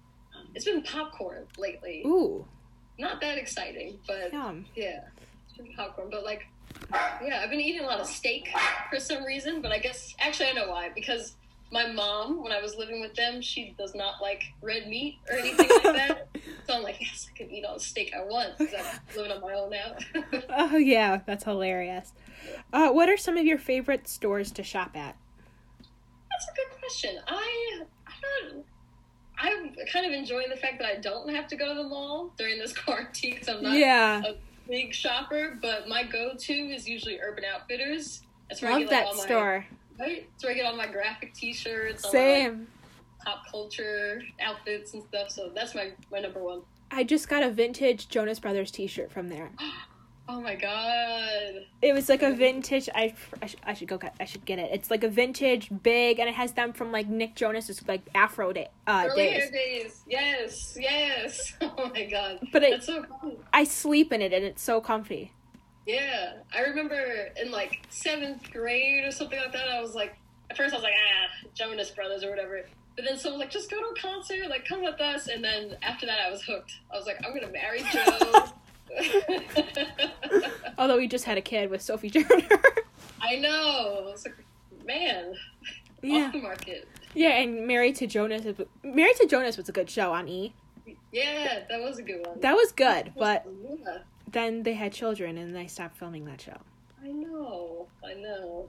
it's 0.54 0.66
been 0.66 0.84
popcorn 0.84 1.46
lately. 1.58 2.04
Ooh, 2.06 2.46
Not 2.98 3.20
that 3.22 3.38
exciting, 3.38 4.00
but 4.08 4.32
yum. 4.32 4.66
yeah, 4.76 5.02
it's 5.48 5.58
been 5.58 5.74
popcorn. 5.76 6.10
But 6.12 6.24
like, 6.24 6.46
yeah, 7.24 7.42
I've 7.44 7.50
been 7.50 7.60
eating 7.60 7.82
a 7.82 7.88
lot 7.88 8.00
of 8.00 8.08
steak 8.08 8.50
for 8.90 9.00
some 9.00 9.24
reason. 9.24 9.62
But 9.62 9.72
I 9.72 9.80
guess 9.80 10.16
actually 10.20 10.50
I 10.50 10.54
know 10.54 10.70
why 10.70 10.90
because. 10.94 11.36
My 11.72 11.92
mom, 11.92 12.44
when 12.44 12.52
I 12.54 12.62
was 12.62 12.76
living 12.76 13.02
with 13.02 13.16
them, 13.16 13.42
she 13.42 13.74
does 13.78 13.96
not 13.96 14.22
like 14.22 14.44
red 14.62 14.88
meat 14.88 15.18
or 15.30 15.38
anything 15.38 15.68
like 15.68 15.84
that. 15.84 16.28
So 16.68 16.76
I'm 16.76 16.84
like, 16.84 17.02
yes, 17.02 17.28
I 17.34 17.38
can 17.38 17.52
eat 17.52 17.66
all 17.66 17.74
the 17.74 17.80
steak 17.80 18.14
I 18.16 18.24
want 18.24 18.58
because 18.58 18.76
I'm 18.76 19.18
living 19.18 19.32
on 19.32 19.42
my 19.42 19.54
own 19.56 19.72
now. 19.72 20.42
Oh 20.50 20.78
yeah, 20.78 21.22
that's 21.26 21.44
hilarious. 21.44 22.14
Uh, 22.72 22.92
what 22.92 23.10
are 23.10 23.18
some 23.18 23.36
of 23.36 23.46
your 23.46 23.58
favorite 23.58 24.08
stores 24.08 24.52
to 24.52 24.64
shop 24.64 24.96
at? 24.96 25.18
That's 26.30 26.48
a 26.50 26.56
good 26.56 26.80
question. 26.80 27.20
I 27.28 27.82
I'm 28.08 28.54
not. 28.56 28.66
I'm 29.38 29.76
kind 29.92 30.06
of 30.06 30.14
enjoying 30.14 30.50
the 30.50 30.56
fact 30.56 30.80
that 30.80 30.88
I 30.88 30.96
don't 31.00 31.30
have 31.34 31.48
to 31.48 31.56
go 31.56 31.68
to 31.68 31.84
the 31.84 31.88
mall 31.88 32.32
during 32.38 32.58
this 32.58 32.74
quarantine 32.78 33.34
because 33.34 33.50
I'm 33.50 33.64
not 33.64 33.78
yeah, 33.78 34.22
a 34.24 34.36
big 34.68 34.94
shopper. 34.94 35.58
But 35.62 35.88
my 35.88 36.04
go-to 36.04 36.54
is 36.54 36.88
usually 36.88 37.20
Urban 37.20 37.44
Outfitters. 37.46 38.22
That's 38.50 38.62
where 38.62 38.72
I 38.72 38.76
love 38.76 38.90
get, 38.90 38.92
like, 38.92 39.06
that 39.06 39.16
my- 39.18 39.24
store. 39.24 39.66
Right, 39.98 40.30
that's 40.32 40.44
where 40.44 40.52
I 40.52 40.56
get 40.56 40.66
all 40.66 40.76
my 40.76 40.88
graphic 40.88 41.34
T-shirts, 41.34 42.04
all 42.04 42.12
my 42.14 42.20
like, 42.20 42.28
Same. 42.28 42.68
pop 43.24 43.44
culture 43.50 44.22
outfits 44.42 44.94
and 44.94 45.04
stuff. 45.04 45.30
So 45.30 45.50
that's 45.56 45.74
my 45.74 45.92
my 46.12 46.20
number 46.20 46.44
one. 46.44 46.64
I 46.92 47.04
just 47.06 47.30
got 47.30 47.44
a 47.44 47.50
vintage 47.50 48.10
Jonas 48.10 48.40
Brothers 48.40 48.72
T-shirt 48.72 49.12
from 49.12 49.30
there. 49.30 49.52
Oh 50.28 50.42
my 50.42 50.56
god! 50.56 51.66
It 51.84 51.94
was 51.94 52.10
like 52.10 52.24
a 52.24 52.32
vintage. 52.34 52.90
I, 52.96 53.14
I, 53.44 53.46
sh- 53.46 53.56
I 53.64 53.74
should 53.76 53.88
go. 53.88 53.98
Get, 54.00 54.16
I 54.20 54.26
should 54.26 54.44
get 54.44 54.58
it. 54.58 54.72
It's 54.74 54.90
like 54.90 55.04
a 55.04 55.08
vintage, 55.08 55.70
big, 55.84 56.18
and 56.20 56.28
it 56.28 56.34
has 56.34 56.54
them 56.54 56.74
from 56.74 56.92
like 56.92 57.08
Nick 57.08 57.36
Jonas's 57.36 57.88
like 57.88 58.02
Afro 58.16 58.52
day, 58.52 58.70
uh, 58.88 59.06
Earlier 59.08 59.40
days. 59.40 59.52
days, 59.52 60.04
yes, 60.08 60.78
yes. 60.80 61.54
Oh 61.62 61.92
my 61.94 62.06
god, 62.06 62.40
But 62.52 62.64
it- 62.64 62.72
that's 62.72 62.88
so 62.88 63.04
cool. 63.22 63.40
I 63.54 63.66
sleep 63.66 64.12
in 64.12 64.22
it, 64.24 64.34
and 64.34 64.44
it's 64.44 64.64
so 64.64 64.82
comfy. 64.82 65.32
Yeah, 65.86 66.34
I 66.52 66.62
remember 66.62 67.30
in 67.40 67.52
like 67.52 67.82
seventh 67.90 68.52
grade 68.52 69.06
or 69.06 69.12
something 69.12 69.38
like 69.40 69.54
that. 69.54 69.70
I 69.70 69.80
was 69.80 69.94
like, 69.94 70.16
at 70.50 70.58
first 70.58 70.74
I 70.74 70.78
was 70.78 70.84
like, 70.84 70.94
ah, 70.96 71.48
Jonas 71.54 71.92
Brothers 71.92 72.24
or 72.24 72.32
whatever. 72.32 72.62
But 72.96 73.06
then 73.06 73.20
someone 73.20 73.40
was 73.40 73.46
like, 73.46 73.52
just 73.52 73.70
go 73.70 73.78
to 73.80 73.86
a 73.90 74.02
concert, 74.02 74.50
like 74.50 74.66
come 74.66 74.82
with 74.82 75.00
us. 75.00 75.28
And 75.28 75.44
then 75.44 75.76
after 75.84 76.08
that, 76.08 76.18
I 76.26 76.32
was 76.32 76.42
hooked. 76.42 76.80
I 76.92 76.98
was 76.98 77.06
like, 77.06 77.18
I'm 77.24 77.36
gonna 77.36 77.52
marry 77.52 77.84
Joe. 77.94 78.46
Although 80.78 80.98
we 80.98 81.08
just 81.08 81.26
had 81.26 81.38
a 81.38 81.42
kid 81.42 81.70
with 81.70 81.82
Sophie 81.82 82.10
Turner. 82.10 82.42
I 83.22 83.36
know. 83.38 84.10
It's 84.12 84.26
like, 84.26 84.36
man, 84.86 85.34
yeah, 86.02 86.26
off 86.26 86.34
the 86.34 86.42
market. 86.42 86.88
yeah, 87.14 87.30
and 87.42 87.66
Married 87.68 87.96
to 87.98 88.08
Jonas. 88.08 88.46
Married 88.84 89.16
to 89.18 89.28
Jonas 89.28 89.58
was 89.58 89.70
a 89.70 89.72
good 89.72 89.90
show 89.90 90.12
on 90.14 90.28
E. 90.28 90.54
Yeah, 91.12 91.62
that 91.70 91.82
was 91.82 91.98
a 91.98 92.04
good 92.04 92.26
one. 92.26 92.40
That 92.42 92.54
was 92.54 92.72
good, 92.72 93.14
but 93.18 93.46
yeah, 93.80 94.00
then 94.32 94.64
they 94.64 94.74
had 94.74 94.92
children 94.94 95.38
and 95.38 95.56
they 95.56 95.68
stopped 95.68 95.98
filming 95.98 96.26
that 96.26 96.42
show. 96.42 96.58
I 97.04 97.08
know, 97.08 97.88
I 98.04 98.14
know. 98.16 98.68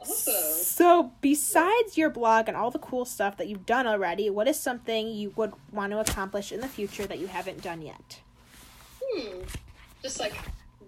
Also, 0.00 0.30
So, 0.30 1.12
besides 1.20 1.98
your 1.98 2.10
blog 2.10 2.46
and 2.46 2.56
all 2.56 2.70
the 2.70 2.78
cool 2.78 3.04
stuff 3.04 3.36
that 3.38 3.48
you've 3.48 3.66
done 3.66 3.86
already, 3.86 4.30
what 4.30 4.46
is 4.46 4.60
something 4.60 5.08
you 5.08 5.32
would 5.34 5.52
want 5.72 5.90
to 5.92 5.98
accomplish 5.98 6.52
in 6.52 6.60
the 6.60 6.68
future 6.68 7.04
that 7.06 7.18
you 7.18 7.26
haven't 7.26 7.62
done 7.62 7.82
yet? 7.82 8.20
Hmm, 9.12 9.42
just 10.02 10.20
like 10.20 10.34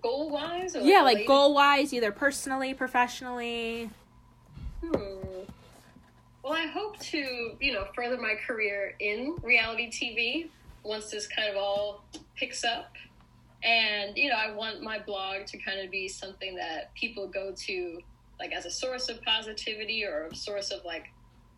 goal 0.03 0.31
wise, 0.31 0.77
or 0.77 0.81
yeah, 0.81 1.03
like 1.03 1.15
related- 1.15 1.27
goal 1.27 1.55
wise, 1.55 1.93
either 1.93 2.13
personally, 2.13 2.75
professionally. 2.75 3.91
Hmm. 4.83 5.45
Well, 6.43 6.55
I 6.55 6.67
hope 6.67 6.99
to, 7.01 7.57
you 7.61 7.73
know, 7.73 7.87
further 7.95 8.17
my 8.17 8.35
career 8.35 8.95
in 8.99 9.37
reality 9.43 9.91
TV 9.91 10.49
once 10.83 11.11
this 11.11 11.27
kind 11.27 11.51
of 11.51 11.57
all 11.57 12.03
picks 12.35 12.65
up. 12.65 12.95
And, 13.63 14.17
you 14.17 14.31
know, 14.31 14.37
I 14.37 14.51
want 14.53 14.83
my 14.83 14.99
blog 14.99 15.45
to 15.49 15.59
kind 15.59 15.81
of 15.81 15.91
be 15.91 16.09
something 16.09 16.57
that 16.57 16.95
people 16.95 17.29
go 17.29 17.53
to, 17.55 18.01
like, 18.39 18.53
as 18.53 18.65
a 18.65 18.71
source 18.71 19.11
of 19.11 19.21
positivity 19.21 20.03
or 20.03 20.29
a 20.33 20.35
source 20.35 20.71
of, 20.71 20.83
like, 20.87 21.11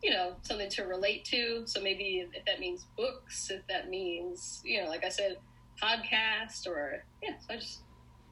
you 0.03 0.11
know, 0.11 0.35
something 0.43 0.69
to 0.71 0.83
relate 0.83 1.25
to. 1.27 1.63
So 1.65 1.81
maybe 1.81 2.27
if 2.35 2.45
that 2.45 2.59
means 2.59 2.87
books, 2.97 3.53
if 3.53 3.65
that 3.69 3.89
means, 3.89 4.61
you 4.65 4.83
know, 4.83 4.89
like 4.89 5.05
I 5.05 5.11
said, 5.11 5.37
podcast 5.83 6.67
or, 6.67 7.03
yeah, 7.23 7.35
so 7.39 7.55
I 7.55 7.57
just 7.57 7.81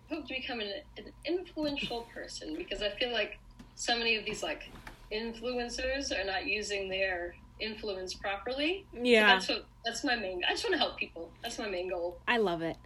hope 0.08 0.26
to 0.28 0.34
become 0.34 0.60
an, 0.60 0.72
an 0.96 1.04
influential 1.24 2.06
person 2.12 2.54
because 2.56 2.82
I 2.82 2.90
feel 2.90 3.12
like 3.12 3.38
so 3.74 3.96
many 3.96 4.16
of 4.16 4.24
these, 4.24 4.42
like, 4.42 4.70
influencers 5.12 6.12
are 6.18 6.24
not 6.24 6.46
using 6.46 6.88
their 6.88 7.34
influence 7.60 8.14
properly. 8.14 8.86
Yeah. 8.92 9.38
So 9.38 9.54
that's 9.54 9.60
what 9.60 9.66
that's 9.84 10.04
my 10.04 10.16
main. 10.16 10.42
I 10.46 10.52
just 10.52 10.64
want 10.64 10.74
to 10.74 10.78
help 10.78 10.96
people. 10.96 11.30
That's 11.42 11.58
my 11.58 11.68
main 11.68 11.88
goal. 11.90 12.18
I 12.26 12.38
love 12.38 12.62
it. 12.62 12.76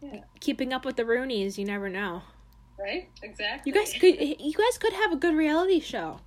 Yeah. 0.00 0.20
Keeping 0.40 0.72
up 0.72 0.84
with 0.84 0.96
the 0.96 1.04
Rooneys, 1.04 1.58
you 1.58 1.64
never 1.64 1.88
know. 1.88 2.22
Right? 2.78 3.08
Exactly. 3.22 3.70
You 3.70 3.78
guys 3.78 3.92
could 3.92 4.20
you 4.20 4.52
guys 4.52 4.78
could 4.78 4.92
have 4.92 5.12
a 5.12 5.16
good 5.16 5.34
reality 5.34 5.80
show. 5.80 6.20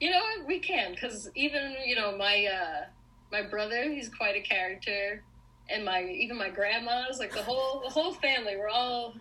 You 0.00 0.10
know? 0.10 0.22
We 0.46 0.58
can 0.58 0.92
because 0.92 1.30
even 1.34 1.74
you 1.84 1.96
know 1.96 2.16
my 2.16 2.46
uh 2.46 2.86
my 3.32 3.42
brother, 3.42 3.90
he's 3.90 4.08
quite 4.08 4.36
a 4.36 4.40
character, 4.40 5.24
and 5.68 5.84
my 5.84 6.04
even 6.04 6.36
my 6.36 6.48
grandma's 6.48 7.18
like 7.18 7.32
the 7.32 7.42
whole 7.42 7.80
the 7.80 7.90
whole 7.90 8.12
family. 8.12 8.56
We're 8.56 8.68
all 8.68 9.14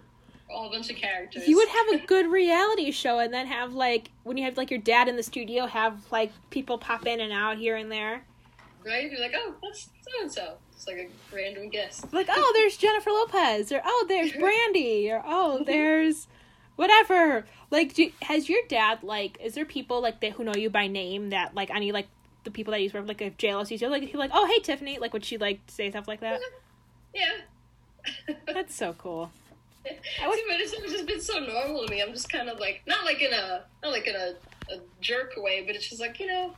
all 0.50 0.68
a 0.68 0.70
bunch 0.70 0.90
of 0.90 0.96
characters. 0.96 1.48
You 1.48 1.58
would 1.58 1.70
have 1.70 1.88
a 1.90 2.06
good 2.06 2.28
reality 2.28 2.92
show 2.92 3.20
and 3.20 3.34
then 3.34 3.48
have 3.48 3.74
like 3.74 4.12
when 4.24 4.38
you 4.38 4.46
have 4.46 4.58
like 4.58 4.70
your 4.70 4.80
dad 4.80 5.08
in 5.08 5.16
the 5.16 5.24
studio 5.24 5.66
have 5.66 6.00
like 6.12 6.32
people 6.50 6.78
pop 6.78 7.06
in 7.06 7.20
and 7.20 7.34
out 7.34 7.58
here 7.58 7.76
and 7.76 7.92
there. 7.92 8.24
right. 8.86 9.10
You're 9.10 9.22
like, 9.22 9.34
oh, 9.36 9.56
that's 9.62 9.90
so 10.02 10.22
and 10.22 10.32
so. 10.32 10.58
It's 10.74 10.88
like 10.88 10.98
a 10.98 11.36
random 11.36 11.70
guest. 11.70 12.12
Like, 12.14 12.28
oh, 12.30 12.52
there's 12.56 12.78
Jennifer 12.78 13.10
Lopez 13.10 13.72
or 13.72 13.82
oh, 13.84 14.06
there's 14.08 14.32
Brandy 14.40 15.12
or 15.12 15.24
oh, 15.26 15.64
there's 15.66 16.28
whatever. 16.76 17.46
Like 17.72 17.94
do, 17.94 18.12
has 18.22 18.48
your 18.50 18.62
dad 18.70 19.00
like 19.02 19.40
is 19.44 19.56
there 19.56 19.66
people 19.66 20.02
like 20.02 20.22
that 20.22 20.34
who 20.34 20.44
know 20.44 20.54
you 20.56 20.70
by 20.70 20.88
name 20.88 21.30
that 21.32 21.56
like 21.56 21.72
any 21.72 21.92
like 21.92 22.08
the 22.46 22.52
people 22.52 22.72
that 22.72 22.82
you 22.82 22.90
sort 22.90 23.04
of 23.04 23.08
like 23.10 23.22
if 23.22 23.38
JLo 23.38 23.68
sees 23.68 23.82
you 23.82 23.90
like 23.90 24.02
people 24.04 24.20
like, 24.20 24.32
"Oh, 24.34 24.46
hey 24.48 24.60
Tiffani." 24.60 25.00
Like 25.00 25.12
would 25.14 25.26
she 25.26 25.38
like 25.38 25.60
say 25.68 25.90
stuff 25.90 26.08
like 26.08 26.22
that? 26.22 26.40
Yeah. 27.14 27.32
That's 28.54 28.76
so 28.76 28.94
cool. 28.94 29.32
I 30.22 30.28
was, 30.28 30.40
but 30.48 30.60
it's 30.60 30.74
it's 30.74 30.92
just 30.92 31.06
been 31.08 31.22
so 31.22 31.40
normal 31.40 31.86
to 31.86 31.92
me. 31.92 32.02
I'm 32.02 32.14
just 32.14 32.30
kind 32.30 32.50
of 32.50 32.60
like 32.60 32.82
not 32.88 33.04
like 33.06 33.22
in 33.22 33.34
a 33.34 33.64
not 33.84 33.92
like 33.92 34.08
in 34.08 34.16
a, 34.16 34.36
a 34.74 34.80
jerk 35.02 35.34
way, 35.38 35.64
but 35.66 35.76
it's 35.76 35.90
just 35.90 36.02
like 36.02 36.20
you 36.20 36.28
know, 36.28 36.56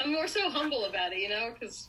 I'm 0.00 0.12
more 0.12 0.28
so 0.28 0.48
humble 0.50 0.84
about 0.84 1.12
it, 1.12 1.18
you 1.18 1.28
know, 1.28 1.54
because 1.58 1.88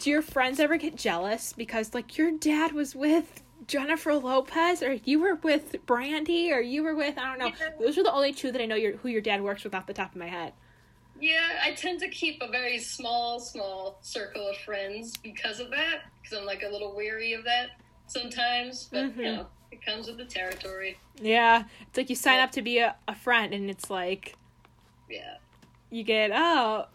Do 0.00 0.10
your 0.10 0.22
friends 0.22 0.60
ever 0.60 0.76
get 0.76 0.96
jealous 0.96 1.52
because 1.52 1.94
like 1.94 2.16
your 2.18 2.32
dad 2.32 2.72
was 2.72 2.94
with 2.94 3.42
Jennifer 3.66 4.14
Lopez 4.14 4.82
or 4.82 4.94
you 5.04 5.20
were 5.20 5.34
with 5.36 5.74
Brandy 5.86 6.52
or 6.52 6.60
you 6.60 6.82
were 6.82 6.94
with 6.94 7.18
I 7.18 7.28
don't 7.28 7.38
know. 7.38 7.46
Yeah. 7.46 7.70
Those 7.80 7.98
are 7.98 8.02
the 8.02 8.12
only 8.12 8.32
two 8.32 8.52
that 8.52 8.62
I 8.62 8.66
know 8.66 8.76
your 8.76 8.96
who 8.96 9.08
your 9.08 9.20
dad 9.20 9.42
works 9.42 9.64
with 9.64 9.74
off 9.74 9.86
the 9.86 9.94
top 9.94 10.12
of 10.12 10.16
my 10.16 10.28
head. 10.28 10.52
Yeah, 11.20 11.60
I 11.62 11.72
tend 11.72 12.00
to 12.00 12.08
keep 12.08 12.40
a 12.42 12.48
very 12.50 12.78
small 12.78 13.40
small 13.40 13.98
circle 14.02 14.48
of 14.48 14.56
friends 14.58 15.16
because 15.22 15.60
of 15.60 15.70
that. 15.70 16.00
Because 16.22 16.38
I'm 16.38 16.46
like 16.46 16.62
a 16.62 16.68
little 16.70 16.94
weary 16.96 17.32
of 17.32 17.44
that 17.44 17.70
sometimes, 18.06 18.88
but 18.92 19.06
Mhm. 19.06 19.16
you 19.16 19.22
know, 19.24 19.46
it 19.70 19.84
comes 19.84 20.06
with 20.06 20.16
the 20.18 20.24
territory. 20.24 20.96
Yeah, 21.20 21.64
it's 21.88 21.96
like 21.96 22.08
you 22.10 22.16
sign 22.16 22.40
up 22.40 22.52
to 22.52 22.62
be 22.62 22.78
a, 22.78 22.96
a 23.06 23.14
friend 23.14 23.52
and 23.52 23.68
it's 23.70 23.90
like 23.90 24.34
Yeah. 25.08 25.36
you 25.90 26.02
get 26.04 26.30
oh 26.34 26.86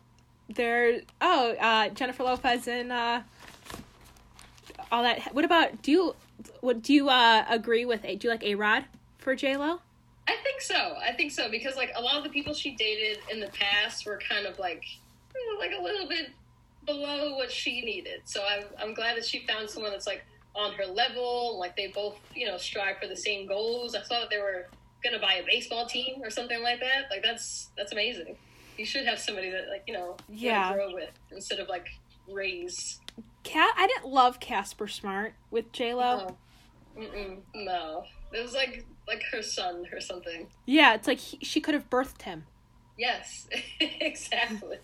there 0.50 1.02
oh 1.22 1.52
uh 1.60 1.90
Jennifer 1.90 2.24
Lopez 2.24 2.68
and 2.68 2.92
uh 2.92 3.22
all 4.92 5.04
that. 5.04 5.34
What 5.34 5.46
about 5.46 5.82
do 5.82 5.92
you 5.92 6.16
what 6.62 6.82
do 6.82 6.94
you 6.94 7.10
uh 7.10 7.46
agree 7.50 7.86
with 7.86 8.02
do 8.04 8.18
you 8.22 8.30
like 8.30 8.44
A 8.44 8.56
Rod 8.56 8.86
for 9.18 9.36
J 9.36 9.58
Lo? 9.58 9.80
I 10.28 10.36
think 10.44 10.62
so. 10.62 10.96
I 11.04 11.12
think 11.14 11.32
so 11.32 11.50
because 11.50 11.76
like 11.76 11.92
a 11.96 12.02
lot 12.02 12.16
of 12.18 12.24
the 12.24 12.30
people 12.30 12.54
she 12.54 12.76
dated 12.76 13.20
in 13.32 13.40
the 13.40 13.48
past 13.48 14.06
were 14.06 14.20
kind 14.30 14.46
of 14.46 14.58
like 14.60 14.84
like 15.60 15.72
a 15.78 15.82
little 15.82 16.08
bit 16.08 16.30
below 16.86 17.36
what 17.36 17.52
she 17.52 17.82
needed. 17.82 18.22
So 18.26 18.42
I'm 18.44 18.64
I'm 18.82 18.94
glad 18.94 19.18
that 19.18 19.26
she 19.26 19.46
found 19.48 19.70
someone 19.70 19.92
that's 19.92 20.08
like 20.08 20.24
on 20.56 20.74
her 20.74 20.86
level. 20.86 21.58
Like 21.60 21.76
they 21.76 21.88
both 21.88 22.18
you 22.36 22.48
know 22.48 22.58
strive 22.58 22.98
for 23.02 23.08
the 23.08 23.18
same 23.18 23.48
goals. 23.48 23.96
I 23.96 24.04
saw 24.04 24.20
that 24.22 24.30
they 24.30 24.38
were 24.40 24.68
gonna 25.04 25.20
buy 25.20 25.34
a 25.36 25.46
baseball 25.46 25.86
team 25.86 26.22
or 26.24 26.30
something 26.30 26.62
like 26.64 26.80
that. 26.80 27.06
Like 27.10 27.22
that's 27.24 27.70
that's 27.78 27.92
amazing. 27.92 28.38
You 28.78 28.86
should 28.86 29.06
have 29.06 29.20
somebody 29.20 29.50
that 29.52 29.68
like 29.70 29.84
you 29.88 29.94
know 29.94 30.16
you 30.30 30.48
Yeah. 30.50 30.74
grow 30.74 30.94
with 30.94 31.12
instead 31.32 31.60
of 31.60 31.68
like 31.68 31.88
raise. 32.30 33.00
Cat 33.44 33.74
I 33.78 33.88
didn't 33.88 34.08
love 34.08 34.40
Casper 34.40 34.88
Smart 34.88 35.34
with 35.52 35.72
J 35.74 35.94
Lo. 35.94 36.28
Oh. 36.30 36.38
No, 37.56 38.06
it 38.34 38.42
was 38.42 38.54
like 38.54 38.86
like 39.08 39.24
her 39.32 39.42
son 39.42 39.86
or 39.92 40.00
something. 40.00 40.48
Yeah, 40.66 40.96
it's 40.96 41.08
like 41.08 41.20
he, 41.20 41.40
she 41.44 41.62
could 41.62 41.74
have 41.74 41.90
birthed 41.90 42.24
him. 42.24 42.46
Yes, 42.98 43.48
exactly. 43.80 44.78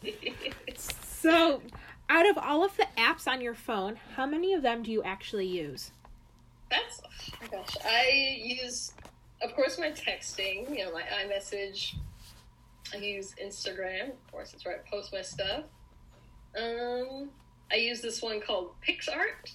So, 0.76 1.62
out 2.10 2.30
of 2.30 2.38
all 2.38 2.64
of 2.64 2.76
the 2.78 2.88
apps 2.98 3.28
on 3.28 3.42
your 3.42 3.54
phone, 3.54 3.98
how 4.16 4.26
many 4.26 4.54
of 4.54 4.62
them 4.62 4.84
do 4.84 4.92
you 4.92 5.04
actually 5.04 5.46
use? 5.46 5.92
That's 6.70 7.02
oh 7.06 7.36
my 7.42 7.48
gosh. 7.48 7.76
I 7.86 8.40
use, 8.44 8.94
of 9.42 9.56
course, 9.56 9.78
my 9.78 9.92
texting. 9.92 10.70
You 10.78 10.86
know, 10.86 10.94
my 10.94 11.04
iMessage. 11.04 11.96
I 12.94 12.98
use 12.98 13.36
Instagram. 13.44 14.10
Of 14.10 14.32
course, 14.32 14.54
it's 14.54 14.66
where 14.66 14.76
I 14.76 14.90
post 14.90 15.14
my 15.14 15.22
stuff. 15.22 15.64
Um, 16.58 17.30
I 17.72 17.76
use 17.76 18.02
this 18.02 18.22
one 18.22 18.42
called 18.42 18.72
PicsArt, 18.82 19.54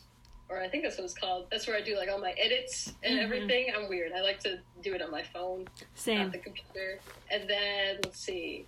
or 0.49 0.61
I 0.61 0.69
think 0.69 0.83
that's 0.85 0.99
what 0.99 1.05
it's 1.05 1.15
called. 1.15 1.47
That's 1.51 1.67
where 1.67 1.77
I 1.77 1.81
do 1.81 1.97
like 1.97 2.09
all 2.11 2.19
my 2.21 2.33
edits 2.33 2.93
and 3.03 3.19
Mhm. 3.19 3.23
everything. 3.23 3.73
I'm 3.75 3.89
weird. 3.89 4.13
I 4.13 4.21
like 4.21 4.41
to 4.41 4.59
do 4.83 4.95
it 4.95 5.03
on 5.03 5.11
my 5.11 5.23
phone, 5.23 5.67
Same. 5.95 6.19
not 6.19 6.33
the 6.33 6.39
computer. 6.39 6.99
And 7.31 7.49
then 7.49 7.99
let's 8.05 8.21
see. 8.21 8.67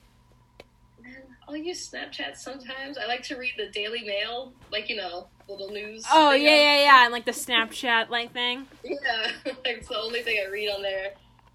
I'll 1.49 1.57
use 1.57 1.89
Snapchat 1.89 2.37
sometimes. 2.37 2.99
I 2.99 3.07
like 3.07 3.23
to 3.25 3.37
read 3.37 3.53
the 3.57 3.67
Daily 3.67 4.03
Mail, 4.05 4.53
like 4.73 4.89
you 4.89 4.97
know, 4.97 5.29
little 5.49 5.71
news. 5.71 6.05
Oh 6.11 6.33
yeah, 6.33 6.51
on- 6.51 6.57
yeah, 6.57 6.81
yeah, 6.83 7.05
and 7.05 7.13
like 7.13 7.25
the 7.25 7.31
Snapchat 7.31 8.09
like 8.11 8.33
thing. 8.33 8.67
yeah, 8.83 9.31
like 9.47 9.57
it's 9.79 9.89
the 9.89 9.97
only 9.99 10.23
thing 10.23 10.39
I 10.45 10.51
read 10.51 10.69
on 10.71 10.83
there. 10.83 11.13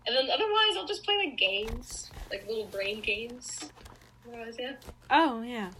And 0.07 0.15
then 0.15 0.29
otherwise, 0.31 0.77
I'll 0.77 0.87
just 0.87 1.03
play 1.03 1.17
like 1.17 1.37
games, 1.37 2.09
like 2.29 2.47
little 2.47 2.65
brain 2.67 3.01
games. 3.01 3.59
Otherwise, 4.27 4.55
yeah. 4.57 4.73
Oh 5.09 5.41
yeah. 5.41 5.71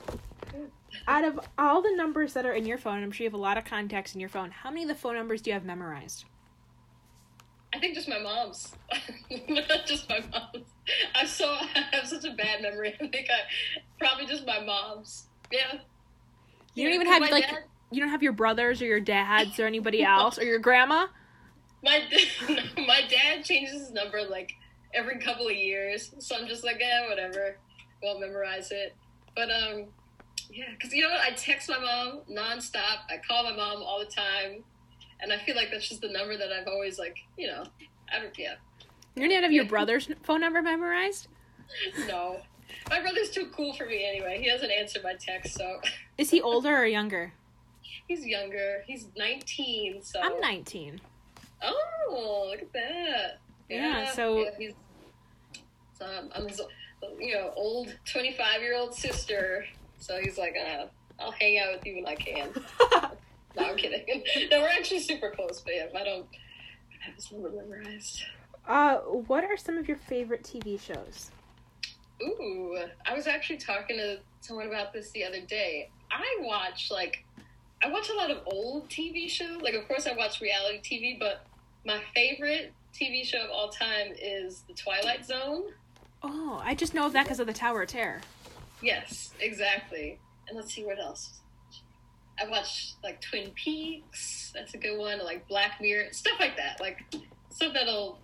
Out 1.07 1.23
of 1.23 1.39
all 1.57 1.81
the 1.81 1.95
numbers 1.95 2.33
that 2.33 2.45
are 2.45 2.53
in 2.53 2.65
your 2.65 2.77
phone, 2.77 3.03
I'm 3.03 3.11
sure 3.11 3.23
you 3.23 3.29
have 3.29 3.33
a 3.39 3.41
lot 3.41 3.57
of 3.57 3.65
contacts 3.65 4.13
in 4.13 4.19
your 4.19 4.29
phone. 4.29 4.51
How 4.51 4.69
many 4.69 4.83
of 4.83 4.89
the 4.89 4.95
phone 4.95 5.15
numbers 5.15 5.41
do 5.41 5.49
you 5.49 5.53
have 5.53 5.65
memorized? 5.65 6.25
I 7.73 7.79
think 7.79 7.95
just 7.95 8.09
my 8.09 8.19
mom's. 8.19 8.73
just 9.85 10.09
my 10.09 10.19
mom's. 10.31 10.67
I'm 11.15 11.27
so 11.27 11.45
I 11.75 11.85
have 11.93 12.07
such 12.07 12.25
a 12.25 12.31
bad 12.35 12.61
memory. 12.61 12.93
I 13.01 13.07
think 13.07 13.27
I 13.29 13.41
probably 13.99 14.25
just 14.25 14.45
my 14.45 14.59
mom's. 14.59 15.27
Yeah. 15.51 15.79
You 16.75 16.85
don't 16.89 16.93
Yeah, 16.93 16.95
even 16.95 17.07
have 17.07 17.21
like 17.29 17.47
dad, 17.47 17.63
you 17.91 17.99
don't 18.01 18.09
have 18.09 18.23
your 18.23 18.33
brothers 18.33 18.81
or 18.81 18.85
your 18.85 18.99
dads 18.99 19.59
or 19.59 19.65
anybody 19.65 20.03
else 20.03 20.37
or 20.37 20.43
your 20.43 20.59
grandma. 20.59 21.07
my 21.83 22.01
my 22.77 23.01
dad 23.09 23.43
changes 23.43 23.73
his 23.81 23.91
number 23.91 24.21
like 24.23 24.51
every 24.93 25.19
couple 25.19 25.47
of 25.47 25.53
years, 25.55 26.13
so 26.19 26.35
I'm 26.35 26.47
just 26.47 26.63
like, 26.63 26.81
eh, 26.81 27.07
whatever. 27.09 27.57
Won't 28.03 28.19
memorize 28.21 28.71
it. 28.71 28.95
But 29.35 29.49
um, 29.51 29.85
yeah, 30.51 30.65
because 30.71 30.93
you 30.93 31.01
know 31.03 31.09
what? 31.09 31.21
I 31.21 31.31
text 31.31 31.69
my 31.69 31.79
mom 31.79 32.21
nonstop. 32.29 32.99
I 33.09 33.17
call 33.27 33.43
my 33.43 33.55
mom 33.55 33.81
all 33.81 33.99
the 33.99 34.05
time, 34.11 34.63
and 35.21 35.31
I 35.31 35.37
feel 35.39 35.55
like 35.55 35.69
that's 35.71 35.87
just 35.87 36.01
the 36.01 36.09
number 36.09 36.37
that 36.37 36.51
I've 36.51 36.67
always 36.67 36.99
like, 36.99 37.17
you 37.37 37.47
know, 37.47 37.63
I 38.13 38.19
don't, 38.19 38.37
yeah, 38.37 38.55
You 39.15 39.21
don't 39.23 39.31
even 39.31 39.43
have 39.43 39.51
your 39.51 39.65
brother's 39.65 40.09
phone 40.23 40.41
number 40.41 40.61
memorized. 40.61 41.27
no. 42.07 42.41
My 42.89 43.01
brother's 43.01 43.29
too 43.29 43.47
cool 43.55 43.73
for 43.73 43.85
me 43.85 44.05
anyway. 44.07 44.39
He 44.41 44.49
doesn't 44.49 44.71
answer 44.71 44.99
my 45.03 45.13
text, 45.19 45.55
so 45.55 45.79
Is 46.17 46.29
he 46.29 46.41
older 46.41 46.75
or 46.75 46.85
younger? 46.85 47.33
he's 48.07 48.25
younger. 48.25 48.83
He's 48.87 49.07
19, 49.17 50.01
so 50.03 50.19
I'm 50.21 50.39
19. 50.41 50.99
Oh, 51.63 52.47
look 52.49 52.61
at 52.61 52.73
that. 52.73 53.39
Yeah, 53.69 54.11
so- 54.11 54.39
yeah, 54.43 54.49
he's, 54.57 54.73
so 55.97 56.05
I'm, 56.05 56.29
I'm 56.35 56.47
his, 56.47 56.61
you 57.19 57.35
know, 57.35 57.53
old 57.55 57.95
25 58.11 58.61
year 58.61 58.75
old 58.75 58.93
sister. 58.95 59.65
So 60.01 60.19
he's 60.21 60.37
like, 60.37 60.55
uh, 60.57 60.85
I'll 61.19 61.31
hang 61.31 61.57
out 61.59 61.73
with 61.75 61.85
you 61.85 61.95
when 61.95 62.05
I 62.07 62.15
can. 62.15 62.49
No, 63.53 63.65
I'm 63.65 63.75
kidding. 63.75 64.23
no, 64.49 64.61
we're 64.61 64.69
actually 64.69 65.01
super 65.01 65.29
close, 65.29 65.59
but 65.59 65.73
yeah, 65.75 65.87
I 65.93 66.05
don't 66.05 66.25
have 67.01 67.15
his 67.15 67.29
number 67.33 67.49
memorized. 67.51 68.23
uh, 68.65 68.99
what 68.99 69.43
are 69.43 69.57
some 69.57 69.77
of 69.77 69.89
your 69.89 69.97
favorite 69.97 70.41
TV 70.43 70.79
shows? 70.79 71.31
Ooh, 72.23 72.77
I 73.05 73.13
was 73.13 73.27
actually 73.27 73.57
talking 73.57 73.97
to 73.97 74.19
someone 74.39 74.67
about 74.67 74.93
this 74.93 75.11
the 75.11 75.25
other 75.25 75.41
day. 75.41 75.89
I 76.09 76.23
watch 76.39 76.89
like 76.91 77.25
I 77.83 77.89
watch 77.91 78.09
a 78.09 78.13
lot 78.13 78.31
of 78.31 78.37
old 78.45 78.87
TV 78.89 79.27
shows. 79.29 79.61
Like, 79.61 79.73
of 79.73 79.85
course, 79.85 80.07
I 80.07 80.13
watch 80.13 80.39
reality 80.39 80.79
TV, 80.81 81.19
but 81.19 81.45
my 81.85 81.99
favorite 82.15 82.71
TV 82.93 83.25
show 83.25 83.39
of 83.43 83.49
all 83.49 83.67
time 83.67 84.13
is 84.17 84.61
The 84.67 84.73
Twilight 84.75 85.25
Zone. 85.25 85.63
Oh, 86.23 86.61
I 86.63 86.73
just 86.73 86.93
know 86.93 87.05
of 87.07 87.11
that 87.13 87.23
because 87.25 87.41
of 87.41 87.47
the 87.47 87.53
Tower 87.53 87.81
of 87.81 87.89
Terror. 87.89 88.21
Yes, 88.81 89.33
exactly. 89.39 90.19
And 90.47 90.57
let's 90.57 90.73
see 90.73 90.83
what 90.85 90.99
else. 90.99 91.39
I 92.39 92.47
watch 92.49 92.93
like 93.03 93.21
Twin 93.21 93.51
Peaks. 93.51 94.51
That's 94.55 94.73
a 94.73 94.77
good 94.77 94.97
one. 94.97 95.19
Like 95.23 95.47
Black 95.47 95.79
Mirror, 95.79 96.11
stuff 96.11 96.39
like 96.39 96.57
that. 96.57 96.79
Like 96.79 96.99
stuff 97.49 97.73
that'll. 97.73 98.19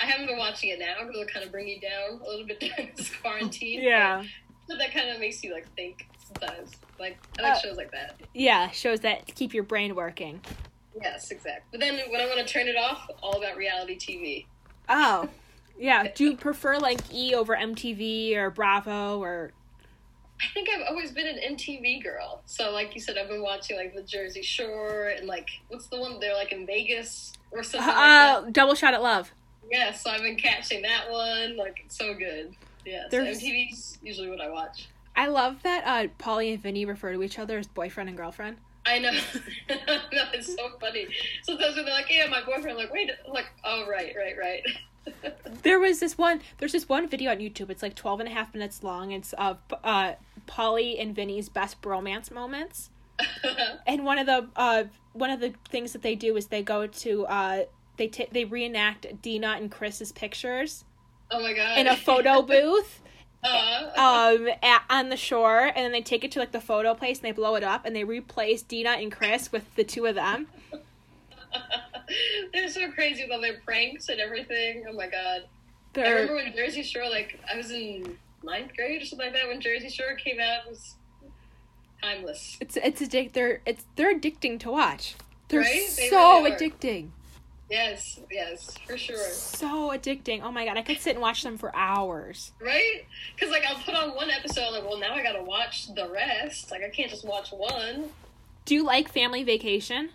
I 0.00 0.06
haven't 0.06 0.26
been 0.26 0.38
watching 0.38 0.70
it 0.70 0.78
now 0.78 0.94
because 1.00 1.10
it'll 1.14 1.26
kind 1.26 1.44
of 1.44 1.52
bring 1.52 1.68
you 1.68 1.80
down 1.80 2.20
a 2.24 2.28
little 2.28 2.46
bit 2.46 2.60
during 2.76 2.92
this 2.96 3.10
quarantine. 3.20 3.80
Yeah. 3.82 4.24
But 4.68 4.78
that 4.78 4.92
kind 4.92 5.08
of 5.08 5.18
makes 5.18 5.42
you 5.42 5.52
like 5.54 5.66
think 5.76 6.06
sometimes. 6.26 6.72
Like 7.00 7.18
I 7.38 7.42
like 7.42 7.52
Uh, 7.56 7.58
shows 7.60 7.76
like 7.76 7.90
that. 7.92 8.20
Yeah, 8.34 8.70
shows 8.70 9.00
that 9.00 9.34
keep 9.34 9.54
your 9.54 9.64
brain 9.64 9.94
working. 9.94 10.40
Yes, 11.02 11.30
exactly. 11.30 11.62
But 11.72 11.80
then 11.80 11.98
when 12.10 12.20
I 12.20 12.26
want 12.26 12.46
to 12.46 12.52
turn 12.52 12.68
it 12.68 12.76
off, 12.76 13.08
all 13.22 13.38
about 13.42 13.56
reality 13.56 13.96
TV. 13.98 14.46
Oh. 14.88 15.28
Yeah. 15.80 16.08
Do 16.12 16.24
you 16.24 16.36
prefer 16.36 16.76
like 16.78 16.98
E 17.14 17.36
over 17.36 17.54
MTV 17.56 18.34
or 18.34 18.50
Bravo 18.50 19.20
or 19.22 19.52
I 20.40 20.46
think 20.54 20.68
I've 20.70 20.86
always 20.88 21.10
been 21.10 21.26
an 21.26 21.56
MTV 21.56 22.02
girl. 22.02 22.42
So, 22.46 22.70
like 22.70 22.94
you 22.94 23.00
said, 23.00 23.18
I've 23.18 23.28
been 23.28 23.42
watching 23.42 23.76
like 23.76 23.94
the 23.94 24.02
Jersey 24.02 24.42
Shore 24.42 25.12
and 25.16 25.26
like 25.26 25.48
what's 25.68 25.86
the 25.88 25.98
one 26.00 26.20
they're 26.20 26.34
like 26.34 26.52
in 26.52 26.66
Vegas 26.66 27.32
or 27.50 27.62
something 27.62 27.86
like 27.86 27.96
that. 27.96 28.36
uh, 28.36 28.50
Double 28.50 28.74
Shot 28.74 28.94
at 28.94 29.02
Love? 29.02 29.32
Yeah, 29.70 29.92
so 29.92 30.10
I've 30.10 30.22
been 30.22 30.36
catching 30.36 30.82
that 30.82 31.10
one. 31.10 31.56
Like 31.56 31.82
it's 31.84 31.98
so 31.98 32.14
good. 32.14 32.54
Yeah, 32.86 33.02
so 33.10 33.22
MTV's 33.24 33.98
usually 34.02 34.30
what 34.30 34.40
I 34.40 34.48
watch. 34.48 34.88
I 35.16 35.26
love 35.26 35.62
that 35.64 35.82
uh, 35.84 36.08
Pauly 36.22 36.52
and 36.54 36.62
Vinny 36.62 36.84
refer 36.84 37.12
to 37.12 37.22
each 37.22 37.38
other 37.38 37.58
as 37.58 37.66
boyfriend 37.66 38.08
and 38.08 38.16
girlfriend. 38.16 38.58
I 38.86 39.00
know. 39.00 39.10
no, 39.68 40.22
it's 40.32 40.54
so 40.54 40.70
funny. 40.80 41.08
Sometimes 41.42 41.76
when 41.76 41.84
they're 41.84 41.94
like, 41.94 42.06
"Yeah, 42.08 42.26
my 42.28 42.40
boyfriend," 42.42 42.70
I'm 42.70 42.76
like, 42.76 42.92
"Wait," 42.92 43.10
I'm 43.26 43.32
like, 43.34 43.46
"Oh, 43.64 43.86
right, 43.90 44.14
right, 44.16 44.36
right." 44.38 44.62
There 45.62 45.80
was 45.80 46.00
this 46.00 46.18
one. 46.18 46.42
There's 46.58 46.72
this 46.72 46.86
one 46.88 47.08
video 47.08 47.30
on 47.30 47.38
YouTube. 47.38 47.70
It's 47.70 47.82
like 47.82 47.94
12 47.94 48.20
and 48.20 48.28
a 48.28 48.32
half 48.32 48.52
minutes 48.52 48.82
long. 48.82 49.12
It's 49.12 49.32
of 49.32 49.56
uh, 49.82 50.12
Pauly 50.48 51.00
and 51.00 51.14
Vinny's 51.14 51.48
best 51.48 51.80
bromance 51.82 52.30
moments. 52.30 52.90
And 53.86 54.04
one 54.04 54.18
of 54.18 54.26
the 54.26 54.48
uh, 54.56 54.84
one 55.12 55.30
of 55.30 55.40
the 55.40 55.54
things 55.68 55.92
that 55.92 56.02
they 56.02 56.14
do 56.14 56.36
is 56.36 56.46
they 56.48 56.62
go 56.62 56.86
to 56.86 57.26
uh, 57.26 57.64
they 57.96 58.06
t- 58.08 58.28
they 58.30 58.44
reenact 58.44 59.06
Deena 59.22 59.56
and 59.58 59.70
Chris's 59.70 60.12
pictures 60.12 60.84
oh 61.30 61.40
my 61.40 61.52
god! 61.52 61.78
in 61.78 61.86
a 61.86 61.96
photo 61.96 62.42
booth 62.54 63.00
Uh, 63.42 63.90
um 63.96 64.48
at, 64.62 64.82
on 64.90 65.08
the 65.08 65.16
shore, 65.16 65.60
and 65.66 65.76
then 65.76 65.92
they 65.92 66.02
take 66.02 66.22
it 66.24 66.30
to 66.32 66.38
like 66.38 66.52
the 66.52 66.60
photo 66.60 66.94
place 66.94 67.18
and 67.18 67.24
they 67.24 67.32
blow 67.32 67.54
it 67.54 67.64
up 67.64 67.84
and 67.86 67.96
they 67.96 68.04
replace 68.04 68.62
Deena 68.62 68.90
and 68.90 69.10
Chris 69.10 69.50
with 69.50 69.74
the 69.74 69.84
two 69.84 70.06
of 70.06 70.14
them. 70.14 70.46
they're 72.52 72.68
so 72.68 72.90
crazy 72.92 73.22
with 73.24 73.32
all 73.32 73.40
their 73.40 73.58
pranks 73.64 74.08
and 74.08 74.20
everything. 74.20 74.84
Oh 74.88 74.92
my 74.92 75.06
god! 75.08 75.42
I 75.42 75.48
They're 75.94 76.14
remember 76.14 76.34
when 76.36 76.52
Jersey 76.54 76.82
Shore, 76.82 77.08
like 77.08 77.40
I 77.52 77.56
was 77.56 77.70
in 77.70 78.16
ninth 78.42 78.74
grade 78.76 79.02
or 79.02 79.04
something 79.04 79.26
like 79.26 79.34
that 79.34 79.48
when 79.48 79.60
Jersey 79.60 79.88
Shore 79.88 80.14
came 80.14 80.40
out. 80.40 80.66
It 80.66 80.70
was 80.70 80.94
timeless. 82.02 82.56
it's 82.60 82.76
it's 82.76 83.00
addic- 83.02 83.32
they're 83.32 83.60
it's 83.66 83.84
they're 83.96 84.14
addicting 84.14 84.60
to 84.60 84.70
watch. 84.70 85.14
They're 85.48 85.60
Right? 85.60 85.90
They 85.96 86.08
so 86.08 86.42
really 86.42 86.52
addicting. 86.52 87.08
Yes, 87.70 88.18
yes, 88.30 88.78
for 88.86 88.96
sure. 88.96 89.28
So 89.28 89.90
addicting. 89.90 90.42
Oh 90.42 90.50
my 90.50 90.64
god, 90.64 90.78
I 90.78 90.82
could 90.82 91.00
sit 91.00 91.12
and 91.12 91.20
watch 91.20 91.42
them 91.42 91.58
for 91.58 91.74
hours. 91.76 92.52
Right? 92.60 93.04
Because 93.34 93.50
like 93.50 93.64
I'll 93.66 93.82
put 93.82 93.94
on 93.94 94.14
one 94.14 94.30
episode, 94.30 94.70
like, 94.72 94.84
well, 94.84 94.98
now 94.98 95.14
I 95.14 95.22
gotta 95.22 95.42
watch 95.42 95.94
the 95.94 96.08
rest. 96.08 96.70
Like 96.70 96.82
I 96.82 96.88
can't 96.88 97.10
just 97.10 97.26
watch 97.26 97.50
one. 97.50 98.06
Do 98.64 98.74
you 98.74 98.84
like 98.84 99.10
Family 99.12 99.42
Vacation? 99.44 100.10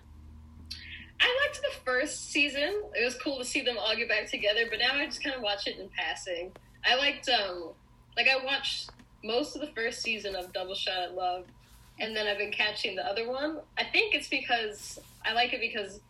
I 1.19 1.39
liked 1.45 1.61
the 1.61 1.79
first 1.85 2.31
season. 2.31 2.83
It 2.99 3.05
was 3.05 3.15
cool 3.15 3.37
to 3.37 3.45
see 3.45 3.61
them 3.61 3.77
all 3.79 3.95
get 3.95 4.09
back 4.09 4.29
together, 4.29 4.65
but 4.69 4.79
now 4.79 4.95
I 4.95 5.05
just 5.05 5.23
kind 5.23 5.35
of 5.35 5.41
watch 5.41 5.67
it 5.67 5.77
in 5.79 5.89
passing. 5.89 6.51
I 6.85 6.95
liked, 6.95 7.29
um, 7.29 7.69
like 8.17 8.27
I 8.27 8.43
watched 8.43 8.89
most 9.23 9.55
of 9.55 9.61
the 9.61 9.67
first 9.67 10.01
season 10.01 10.35
of 10.35 10.51
Double 10.53 10.75
Shot 10.75 10.97
at 11.01 11.15
Love, 11.15 11.45
and 11.99 12.15
then 12.15 12.27
I've 12.27 12.37
been 12.37 12.51
catching 12.51 12.95
the 12.95 13.05
other 13.05 13.27
one. 13.29 13.59
I 13.77 13.83
think 13.83 14.13
it's 14.15 14.27
because 14.27 14.99
I 15.25 15.33
like 15.33 15.53
it 15.53 15.61
because, 15.61 16.01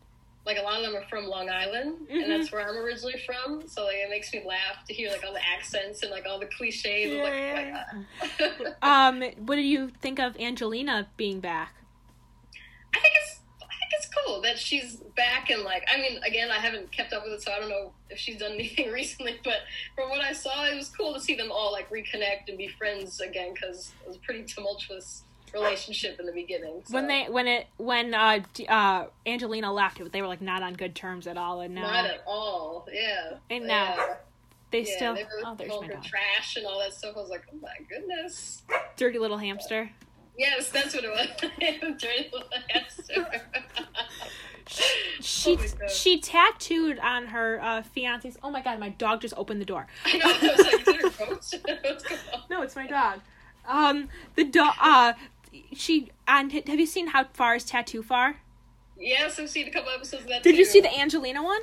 like, 0.45 0.57
a 0.57 0.61
lot 0.61 0.77
of 0.83 0.83
them 0.91 0.95
are 0.95 1.05
from 1.07 1.25
Long 1.27 1.49
Island, 1.49 2.07
Mhm. 2.09 2.23
and 2.23 2.31
that's 2.31 2.51
where 2.51 2.67
I'm 2.67 2.75
originally 2.75 3.19
from. 3.25 3.67
So 3.67 3.85
like, 3.85 3.95
it 3.97 4.09
makes 4.09 4.33
me 4.33 4.43
laugh 4.45 4.83
to 4.87 4.93
hear 4.93 5.09
like 5.11 5.23
all 5.23 5.33
the 5.33 5.45
accents 5.45 6.01
and 6.01 6.11
like 6.11 6.25
all 6.25 6.39
the 6.39 6.47
cliches. 6.47 7.13
I'm 7.13 7.21
like, 7.21 7.73
oh. 8.41 8.73
Um, 8.81 9.21
what 9.45 9.55
do 9.55 9.61
you 9.61 9.91
think 10.01 10.19
of 10.19 10.37
Angelina 10.39 11.07
being 11.17 11.39
back? 11.39 11.73
I 12.95 12.99
think 12.99 13.13
it's 13.15 13.29
I 13.29 13.31
think 13.31 13.35
it's 13.35 13.39
cool 14.15 14.41
that 14.41 14.57
she's 14.57 14.97
back 15.15 15.49
and 15.49 15.63
like 15.63 15.87
I 15.93 15.99
mean 15.99 16.21
again 16.23 16.51
I 16.51 16.59
haven't 16.59 16.91
kept 16.91 17.13
up 17.13 17.23
with 17.23 17.33
it 17.33 17.41
so 17.41 17.51
I 17.51 17.59
don't 17.59 17.69
know 17.69 17.91
if 18.09 18.17
she's 18.17 18.37
done 18.37 18.51
anything 18.53 18.91
recently 18.91 19.39
but 19.43 19.61
from 19.95 20.09
what 20.09 20.21
I 20.21 20.33
saw 20.33 20.65
it 20.65 20.75
was 20.75 20.89
cool 20.89 21.13
to 21.13 21.19
see 21.19 21.35
them 21.35 21.51
all 21.51 21.71
like 21.71 21.89
reconnect 21.89 22.49
and 22.49 22.57
be 22.57 22.67
friends 22.67 23.19
again 23.19 23.53
because 23.53 23.93
it 24.01 24.07
was 24.07 24.17
a 24.17 24.19
pretty 24.19 24.43
tumultuous 24.43 25.23
relationship 25.53 26.19
in 26.19 26.25
the 26.25 26.31
beginning. 26.31 26.81
so. 26.85 26.93
When 26.93 27.07
they 27.07 27.25
when 27.25 27.47
it 27.47 27.67
when 27.77 28.13
uh 28.13 28.39
uh 28.67 29.05
Angelina 29.25 29.71
left, 29.71 29.99
it 29.99 30.11
they 30.11 30.21
were 30.21 30.27
like 30.27 30.41
not 30.41 30.63
on 30.63 30.73
good 30.73 30.95
terms 30.95 31.27
at 31.27 31.37
all, 31.37 31.61
and 31.61 31.75
now 31.75 31.83
not 31.83 32.05
at 32.05 32.23
all, 32.25 32.87
yeah. 32.91 33.35
And 33.49 33.67
now, 33.67 33.95
yeah. 33.95 34.15
they 34.71 34.83
yeah, 34.83 34.95
still 34.95 35.15
they 35.15 35.23
were 35.23 35.29
oh 35.45 35.55
there's 35.55 35.69
my 35.69 35.87
dog, 35.87 36.03
trash 36.03 36.55
and 36.57 36.65
all 36.65 36.79
that 36.79 36.93
stuff. 36.93 37.15
I 37.15 37.19
was 37.19 37.29
like, 37.29 37.43
oh 37.53 37.57
my 37.61 37.75
goodness. 37.87 38.63
dirty 38.97 39.19
little 39.19 39.37
hamster. 39.37 39.89
Yes, 40.37 40.69
that's 40.69 40.95
what 40.95 41.03
it 41.03 41.11
was. 41.11 41.27
Dirty 42.01 42.29
little 42.33 42.49
hamster. 42.69 43.41
She 44.67 45.57
Oh 45.57 45.87
she 45.87 46.19
tattooed 46.19 46.99
on 46.99 47.27
her 47.27 47.59
uh, 47.61 47.81
fiance's. 47.81 48.37
Oh 48.43 48.49
my 48.49 48.61
god, 48.61 48.79
my 48.79 48.89
dog 48.89 49.21
just 49.21 49.33
opened 49.37 49.61
the 49.61 49.65
door. 49.65 49.87
I 50.05 50.17
know. 50.17 50.25
I 50.25 50.55
was 50.55 50.65
like, 50.65 50.81
is 50.81 50.87
it 50.87 51.01
her 51.01 51.25
goat? 51.25 51.29
What's 51.83 52.03
going 52.03 52.19
on? 52.33 52.41
No, 52.49 52.61
it's 52.61 52.75
my 52.75 52.87
dog. 52.87 53.19
Um, 53.67 54.09
the 54.35 54.43
dog. 54.43 54.73
Uh, 54.81 55.13
she 55.73 56.11
and 56.27 56.51
Have 56.51 56.79
you 56.79 56.85
seen 56.85 57.07
how 57.07 57.25
far 57.33 57.55
is 57.55 57.63
tattoo 57.63 58.03
far? 58.03 58.37
Yes, 58.97 59.39
I've 59.39 59.49
seen 59.49 59.67
a 59.67 59.71
couple 59.71 59.91
episodes 59.91 60.23
of 60.23 60.29
that. 60.29 60.43
Did 60.43 60.57
you 60.57 60.65
see 60.65 60.81
the 60.81 60.93
Angelina 60.97 61.43
one? 61.43 61.61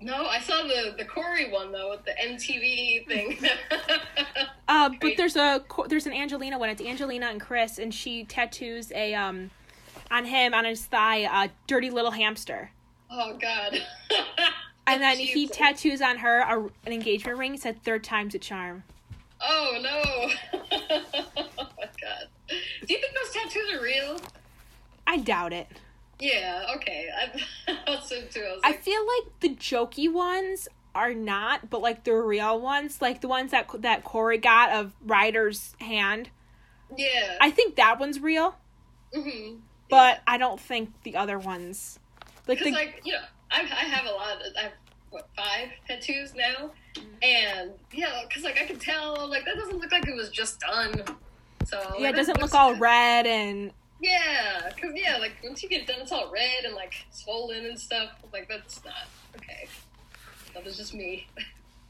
No, 0.00 0.26
I 0.26 0.40
saw 0.40 0.62
the 0.62 0.94
the 0.98 1.04
Cory 1.04 1.50
one 1.50 1.72
though 1.72 1.90
with 1.90 2.04
the 2.04 2.12
MTV 2.12 3.06
thing. 3.06 3.38
Uh, 4.68 4.88
but 5.02 5.18
there's 5.18 5.36
a 5.36 5.62
there's 5.88 6.06
an 6.06 6.14
Angelina 6.14 6.58
one. 6.58 6.70
It's 6.70 6.80
Angelina 6.80 7.26
and 7.26 7.38
Chris, 7.38 7.78
and 7.78 7.92
she 7.92 8.24
tattoos 8.24 8.90
a 8.92 9.12
um 9.12 9.50
on 10.12 10.26
him 10.26 10.54
on 10.54 10.64
his 10.64 10.84
thigh 10.84 11.44
a 11.44 11.50
dirty 11.66 11.90
little 11.90 12.10
hamster, 12.12 12.70
oh 13.10 13.36
God. 13.40 13.82
and 14.86 15.02
then 15.02 15.16
he 15.16 15.48
tattoos 15.48 16.02
on 16.02 16.18
her 16.18 16.40
a, 16.40 16.62
an 16.86 16.92
engagement 16.92 17.38
ring. 17.38 17.56
Said 17.56 17.82
third 17.82 18.04
time's 18.04 18.34
a 18.34 18.38
charm. 18.38 18.84
Oh 19.40 19.78
no. 19.82 20.60
oh 20.72 21.02
my 21.78 21.88
God. 22.00 22.28
Do 22.48 22.94
you 22.94 23.00
think 23.00 23.14
those 23.14 23.32
tattoos 23.32 23.72
are 23.72 23.82
real? 23.82 24.20
I 25.06 25.16
doubt 25.16 25.52
it. 25.52 25.66
Yeah. 26.20 26.66
Okay. 26.76 27.08
I 27.68 27.86
thought 27.86 28.08
too. 28.08 28.40
I 28.40 28.52
was 28.52 28.60
I 28.62 28.72
feel 28.74 29.00
like 29.00 29.40
the 29.40 29.48
jokey 29.50 30.12
ones 30.12 30.68
are 30.94 31.14
not, 31.14 31.70
but 31.70 31.80
like 31.80 32.04
the 32.04 32.14
real 32.14 32.60
ones, 32.60 33.00
like 33.00 33.20
the 33.22 33.28
ones 33.28 33.50
that 33.50 33.68
that 33.78 34.04
Cory 34.04 34.38
got 34.38 34.70
of 34.70 34.92
Ryder's 35.04 35.74
hand. 35.80 36.28
yeah. 36.96 37.38
I 37.40 37.50
think 37.50 37.76
that 37.76 37.98
one's 37.98 38.20
real, 38.20 38.56
hmm 39.14 39.54
but 39.92 40.22
I 40.26 40.38
don't 40.38 40.58
think 40.58 40.90
the 41.02 41.16
other 41.16 41.38
ones. 41.38 41.98
Like 42.48 42.60
the 42.60 42.72
like 42.72 43.02
you 43.04 43.12
know, 43.12 43.18
I 43.50 43.60
I 43.60 43.84
have 43.84 44.06
a 44.06 44.10
lot. 44.10 44.36
Of, 44.36 44.52
I 44.58 44.62
have 44.62 44.72
what 45.10 45.28
five 45.36 45.68
tattoos 45.86 46.34
now, 46.34 46.70
mm-hmm. 46.94 47.02
and 47.22 47.72
yeah, 47.92 48.22
because 48.26 48.42
like 48.42 48.58
I 48.58 48.64
can 48.64 48.78
tell 48.78 49.28
like 49.28 49.44
that 49.44 49.54
doesn't 49.54 49.78
look 49.78 49.92
like 49.92 50.08
it 50.08 50.16
was 50.16 50.30
just 50.30 50.60
done. 50.60 51.02
So 51.66 51.78
yeah, 51.98 52.08
it 52.08 52.16
doesn't 52.16 52.40
look 52.40 52.54
all 52.54 52.74
red 52.76 53.26
and 53.26 53.70
Yeah, 54.00 54.70
because 54.74 54.92
yeah, 54.96 55.18
like 55.18 55.32
once 55.44 55.62
you 55.62 55.68
get 55.68 55.86
done, 55.86 56.00
it's 56.00 56.10
all 56.10 56.32
red 56.32 56.64
and 56.64 56.74
like 56.74 56.94
swollen 57.10 57.66
and 57.66 57.78
stuff. 57.78 58.12
Like 58.32 58.48
that's 58.48 58.82
not 58.86 58.94
okay. 59.36 59.68
That 60.54 60.64
was 60.64 60.78
just 60.78 60.94
me. 60.94 61.26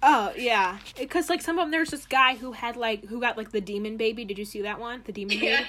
oh 0.02 0.32
yeah, 0.36 0.78
because 0.98 1.28
like 1.28 1.40
some 1.40 1.58
of 1.58 1.64
them, 1.64 1.70
there's 1.70 1.90
this 1.90 2.06
guy 2.06 2.36
who 2.36 2.52
had 2.52 2.76
like 2.76 3.06
who 3.06 3.20
got 3.20 3.36
like 3.36 3.52
the 3.52 3.60
demon 3.60 3.96
baby. 3.96 4.24
Did 4.24 4.38
you 4.38 4.44
see 4.44 4.62
that 4.62 4.78
one? 4.80 5.02
The 5.04 5.12
demon 5.12 5.38
baby. 5.38 5.66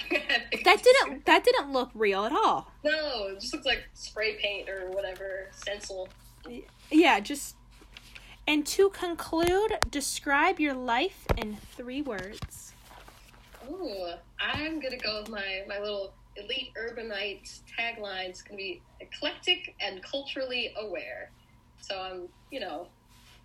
That 0.63 0.83
didn't 0.83 1.25
that 1.25 1.43
didn't 1.43 1.71
look 1.71 1.91
real 1.93 2.25
at 2.25 2.31
all. 2.31 2.71
No, 2.83 3.27
it 3.27 3.39
just 3.39 3.53
looks 3.53 3.65
like 3.65 3.83
spray 3.93 4.35
paint 4.41 4.69
or 4.69 4.91
whatever 4.91 5.49
stencil. 5.51 6.09
Yeah, 6.91 7.19
just. 7.19 7.55
And 8.45 8.65
to 8.67 8.89
conclude, 8.89 9.77
describe 9.89 10.59
your 10.59 10.73
life 10.73 11.25
in 11.37 11.55
three 11.77 12.01
words. 12.01 12.73
Ooh, 13.69 14.09
I'm 14.37 14.81
gonna 14.81 14.97
go 14.97 15.21
with 15.21 15.29
my 15.29 15.63
my 15.65 15.79
little 15.79 16.13
elite 16.35 16.71
urbanite 16.77 17.61
tagline. 17.79 18.27
It's 18.27 18.41
gonna 18.41 18.57
be 18.57 18.81
eclectic 18.99 19.73
and 19.79 20.03
culturally 20.03 20.73
aware. 20.77 21.31
So 21.79 21.97
I'm, 21.97 22.27
you 22.51 22.59
know, 22.59 22.87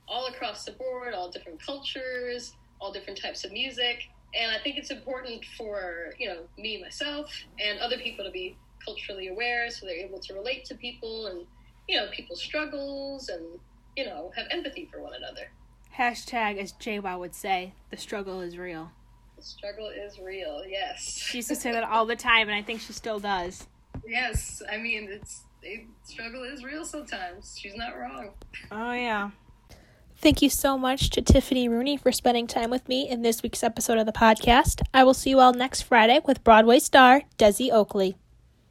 all 0.08 0.26
across 0.26 0.64
the 0.64 0.72
board, 0.72 1.14
all 1.14 1.30
different 1.30 1.64
cultures, 1.64 2.54
all 2.80 2.92
different 2.92 3.20
types 3.20 3.44
of 3.44 3.52
music, 3.52 4.08
and 4.34 4.52
I 4.52 4.58
think 4.62 4.76
it's 4.76 4.90
important 4.90 5.44
for 5.56 6.14
you 6.18 6.28
know 6.28 6.40
me 6.56 6.80
myself 6.80 7.30
and 7.58 7.78
other 7.80 7.98
people 7.98 8.24
to 8.24 8.30
be 8.30 8.56
culturally 8.84 9.28
aware, 9.28 9.70
so 9.70 9.86
they're 9.86 9.96
able 9.96 10.20
to 10.20 10.34
relate 10.34 10.64
to 10.66 10.74
people 10.74 11.26
and 11.26 11.46
you 11.88 11.96
know 11.96 12.06
people's 12.12 12.42
struggles 12.42 13.28
and 13.28 13.44
you 13.96 14.04
know 14.04 14.30
have 14.36 14.46
empathy 14.50 14.88
for 14.90 15.02
one 15.02 15.14
another. 15.14 15.50
Hashtag, 15.96 16.58
as 16.58 16.72
JWoww 16.74 17.18
would 17.18 17.34
say, 17.34 17.72
the 17.90 17.96
struggle 17.96 18.40
is 18.40 18.56
real. 18.56 18.92
The 19.36 19.42
struggle 19.42 19.88
is 19.88 20.18
real. 20.20 20.62
Yes. 20.68 21.18
She 21.18 21.38
used 21.38 21.48
to 21.48 21.56
say 21.56 21.72
that 21.72 21.82
all 21.82 22.06
the 22.06 22.16
time, 22.16 22.48
and 22.48 22.56
I 22.56 22.62
think 22.62 22.80
she 22.80 22.92
still 22.92 23.18
does. 23.18 23.66
Yes, 24.06 24.62
I 24.70 24.76
mean 24.76 25.08
it's 25.10 25.42
it, 25.62 25.86
struggle 26.04 26.44
is 26.44 26.62
real 26.62 26.84
sometimes. 26.84 27.56
She's 27.58 27.74
not 27.74 27.98
wrong. 27.98 28.30
Oh 28.70 28.92
yeah. 28.92 29.30
Thank 30.20 30.42
you 30.42 30.50
so 30.50 30.76
much 30.76 31.10
to 31.10 31.22
Tiffani 31.22 31.70
Rooney 31.70 31.96
for 31.96 32.10
spending 32.10 32.48
time 32.48 32.70
with 32.70 32.88
me 32.88 33.08
in 33.08 33.22
this 33.22 33.40
week's 33.40 33.62
episode 33.62 33.98
of 33.98 34.06
the 34.06 34.10
podcast. 34.10 34.82
I 34.92 35.04
will 35.04 35.14
see 35.14 35.30
you 35.30 35.38
all 35.38 35.52
next 35.52 35.82
Friday 35.82 36.18
with 36.26 36.42
Broadway 36.42 36.80
star 36.80 37.22
Desi 37.38 37.70
Oakley. 37.70 38.16